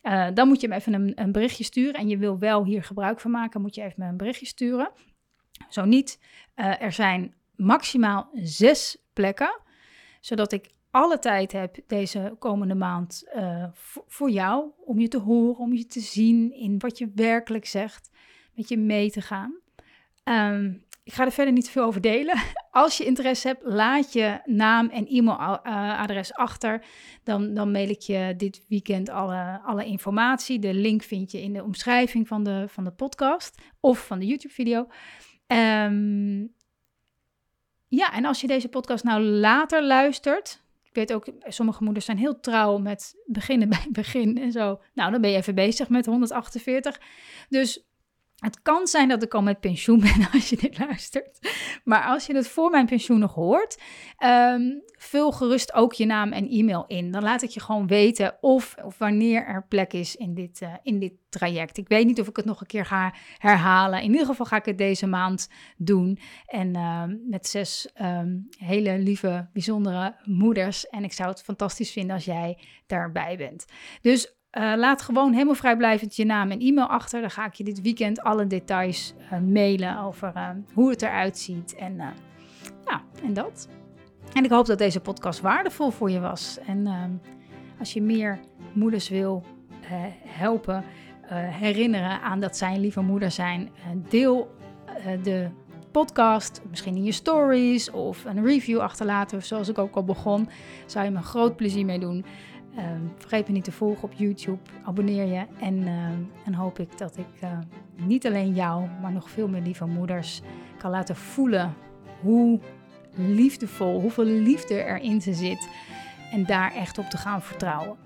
uh, 0.03 0.27
dan 0.33 0.47
moet 0.47 0.61
je 0.61 0.67
me 0.67 0.75
even 0.75 0.93
een, 0.93 1.11
een, 1.15 1.31
berichtje 1.31 1.63
sturen. 1.63 1.93
En 1.93 2.07
je 2.07 2.17
wil 2.17 2.39
wel 2.39 2.65
hier 2.65 2.83
gebruik 2.83 3.19
van 3.19 3.31
maken, 3.31 3.61
moet 3.61 3.75
je 3.75 3.81
even 3.81 4.03
een 4.03 4.17
berichtje 4.17 4.45
sturen. 4.45 4.91
Zo 5.69 5.85
niet, 5.85 6.19
er 6.55 6.91
zijn 6.91 7.35
maximaal 7.55 8.29
zes 8.33 8.97
plekken, 9.13 9.59
zodat 10.19 10.51
ik 10.51 10.71
alle 10.91 11.19
tijd 11.19 11.51
heb 11.51 11.75
deze 11.87 12.35
komende 12.39 12.75
maand 12.75 13.23
voor 14.07 14.29
jou, 14.29 14.71
om 14.85 14.99
je 14.99 15.07
te 15.07 15.17
horen, 15.17 15.57
om 15.57 15.73
je 15.73 15.85
te 15.85 15.99
zien 15.99 16.53
in 16.53 16.79
wat 16.79 16.97
je 16.97 17.11
werkelijk 17.15 17.65
zegt, 17.65 18.09
met 18.53 18.69
je 18.69 18.77
mee 18.77 19.11
te 19.11 19.21
gaan. 19.21 19.59
Um, 20.23 20.83
ik 21.09 21.15
ga 21.15 21.25
er 21.25 21.31
verder 21.31 21.53
niet 21.53 21.69
veel 21.69 21.83
over 21.83 22.01
delen. 22.01 22.39
Als 22.71 22.97
je 22.97 23.05
interesse 23.05 23.47
hebt, 23.47 23.63
laat 23.63 24.13
je 24.13 24.41
naam 24.45 24.89
en 24.89 25.07
e-mailadres 25.07 26.33
achter. 26.33 26.83
Dan, 27.23 27.53
dan 27.53 27.71
mail 27.71 27.89
ik 27.89 28.01
je 28.01 28.33
dit 28.37 28.65
weekend 28.67 29.09
alle, 29.09 29.61
alle 29.65 29.85
informatie. 29.85 30.59
De 30.59 30.73
link 30.73 31.03
vind 31.03 31.31
je 31.31 31.41
in 31.41 31.53
de 31.53 31.63
omschrijving 31.63 32.27
van 32.27 32.43
de, 32.43 32.65
van 32.67 32.83
de 32.83 32.91
podcast 32.91 33.61
of 33.79 34.05
van 34.05 34.19
de 34.19 34.25
YouTube-video. 34.25 34.87
Um, 35.47 36.53
ja, 37.87 38.13
en 38.13 38.25
als 38.25 38.41
je 38.41 38.47
deze 38.47 38.69
podcast 38.69 39.03
nou 39.03 39.21
later 39.21 39.85
luistert. 39.85 40.63
Ik 40.83 40.95
weet 40.95 41.13
ook, 41.13 41.25
sommige 41.39 41.83
moeders 41.83 42.05
zijn 42.05 42.17
heel 42.17 42.39
trouw 42.39 42.77
met 42.77 43.15
beginnen 43.25 43.69
bij 43.69 43.87
begin 43.89 44.37
en 44.37 44.51
zo. 44.51 44.81
Nou, 44.93 45.11
dan 45.11 45.21
ben 45.21 45.29
je 45.29 45.37
even 45.37 45.55
bezig 45.55 45.89
met 45.89 46.05
148. 46.05 46.99
Dus 47.49 47.88
Het 48.39 48.61
kan 48.61 48.87
zijn 48.87 49.07
dat 49.07 49.23
ik 49.23 49.33
al 49.33 49.41
met 49.41 49.59
pensioen 49.59 49.99
ben 49.99 50.29
als 50.33 50.49
je 50.49 50.57
dit 50.57 50.79
luistert. 50.79 51.39
Maar 51.83 52.03
als 52.03 52.25
je 52.25 52.35
het 52.35 52.47
voor 52.47 52.69
mijn 52.69 52.85
pensioen 52.85 53.19
nog 53.19 53.33
hoort, 53.33 53.81
um, 54.23 54.83
vul 54.97 55.31
gerust 55.31 55.73
ook 55.73 55.93
je 55.93 56.05
naam 56.05 56.31
en 56.31 56.49
e-mail 56.49 56.85
in. 56.87 57.11
Dan 57.11 57.23
laat 57.23 57.41
ik 57.41 57.49
je 57.49 57.59
gewoon 57.59 57.87
weten 57.87 58.37
of, 58.41 58.75
of 58.83 58.97
wanneer 58.97 59.45
er 59.45 59.65
plek 59.67 59.93
is 59.93 60.15
in 60.15 60.33
dit, 60.33 60.61
uh, 60.61 60.73
in 60.83 60.99
dit 60.99 61.13
traject. 61.29 61.77
Ik 61.77 61.87
weet 61.87 62.05
niet 62.05 62.19
of 62.19 62.27
ik 62.27 62.35
het 62.35 62.45
nog 62.45 62.61
een 62.61 62.67
keer 62.67 62.85
ga 62.85 63.13
herhalen. 63.37 64.01
In 64.01 64.11
ieder 64.11 64.25
geval 64.25 64.45
ga 64.45 64.55
ik 64.55 64.65
het 64.65 64.77
deze 64.77 65.07
maand 65.07 65.49
doen. 65.77 66.19
En 66.45 66.75
uh, 66.75 67.03
met 67.29 67.47
zes 67.47 67.89
um, 68.01 68.47
hele 68.57 68.99
lieve, 68.99 69.49
bijzondere 69.53 70.15
moeders. 70.23 70.87
En 70.87 71.03
ik 71.03 71.13
zou 71.13 71.29
het 71.29 71.41
fantastisch 71.41 71.91
vinden 71.91 72.15
als 72.15 72.25
jij 72.25 72.57
daarbij 72.87 73.37
bent. 73.37 73.65
Dus 74.01 74.38
uh, 74.57 74.73
laat 74.77 75.01
gewoon 75.01 75.33
helemaal 75.33 75.55
vrijblijvend 75.55 76.15
je 76.15 76.25
naam 76.25 76.51
en 76.51 76.59
e-mail 76.59 76.87
achter. 76.87 77.21
Dan 77.21 77.31
ga 77.31 77.45
ik 77.45 77.53
je 77.53 77.63
dit 77.63 77.81
weekend 77.81 78.21
alle 78.21 78.47
details 78.47 79.13
uh, 79.33 79.39
mailen 79.39 79.99
over 79.99 80.31
uh, 80.35 80.49
hoe 80.73 80.89
het 80.89 81.01
eruit 81.01 81.37
ziet. 81.37 81.75
En, 81.75 81.95
ja, 82.85 83.01
en 83.23 83.33
dat. 83.33 83.67
En 84.33 84.43
ik 84.43 84.49
hoop 84.49 84.65
dat 84.65 84.77
deze 84.77 84.99
podcast 84.99 85.41
waardevol 85.41 85.89
voor 85.89 86.11
je 86.11 86.19
was. 86.19 86.57
En 86.65 86.87
ehm, 86.87 87.11
als 87.79 87.93
je 87.93 88.01
meer 88.01 88.39
moeders 88.73 89.09
wil 89.09 89.43
helpen, 90.25 90.83
herinneren 91.33 92.21
aan 92.21 92.39
dat 92.39 92.57
zij 92.57 92.73
een 92.73 92.79
lieve 92.79 93.01
moeder 93.01 93.31
zijn, 93.31 93.69
deel 94.09 94.55
de 95.23 95.49
podcast, 95.91 96.61
misschien 96.69 96.95
in 96.95 97.03
je 97.03 97.11
stories 97.11 97.91
of 97.91 98.25
een 98.25 98.45
review 98.45 98.79
achterlaten, 98.79 99.43
zoals 99.43 99.67
ik 99.69 99.77
ook 99.77 99.95
al 99.95 100.03
begon. 100.03 100.49
Zou 100.85 101.05
je 101.05 101.11
me 101.11 101.21
groot 101.21 101.55
plezier 101.55 101.85
mee 101.85 101.99
doen. 101.99 102.25
Um, 102.77 103.13
vergeet 103.17 103.47
me 103.47 103.53
niet 103.53 103.63
te 103.63 103.71
volgen 103.71 104.03
op 104.03 104.13
YouTube. 104.13 104.59
Abonneer 104.83 105.25
je. 105.25 105.45
En, 105.59 105.77
uh, 105.77 106.05
en 106.45 106.53
hoop 106.53 106.79
ik 106.79 106.97
dat 106.97 107.17
ik 107.17 107.43
uh, 107.43 107.49
niet 107.95 108.25
alleen 108.25 108.53
jou, 108.53 108.87
maar 109.01 109.11
nog 109.11 109.29
veel 109.29 109.47
meer 109.47 109.61
lieve 109.61 109.85
moeders 109.85 110.41
kan 110.77 110.91
laten 110.91 111.15
voelen 111.15 111.73
hoe 112.21 112.59
liefdevol, 113.15 114.01
hoeveel 114.01 114.23
liefde 114.23 114.83
erin 114.83 115.21
ze 115.21 115.33
zit. 115.33 115.69
En 116.31 116.45
daar 116.45 116.73
echt 116.73 116.97
op 116.97 117.05
te 117.05 117.17
gaan 117.17 117.41
vertrouwen. 117.41 117.97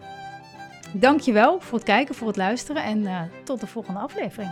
Dankjewel 0.94 1.60
voor 1.60 1.78
het 1.78 1.88
kijken, 1.88 2.16
voor 2.16 2.28
het 2.28 2.38
luisteren 2.38 2.84
en 2.84 3.02
uh, 3.02 3.22
tot 3.44 3.60
de 3.60 3.68
volgende 3.68 4.00
aflevering. 4.00 4.52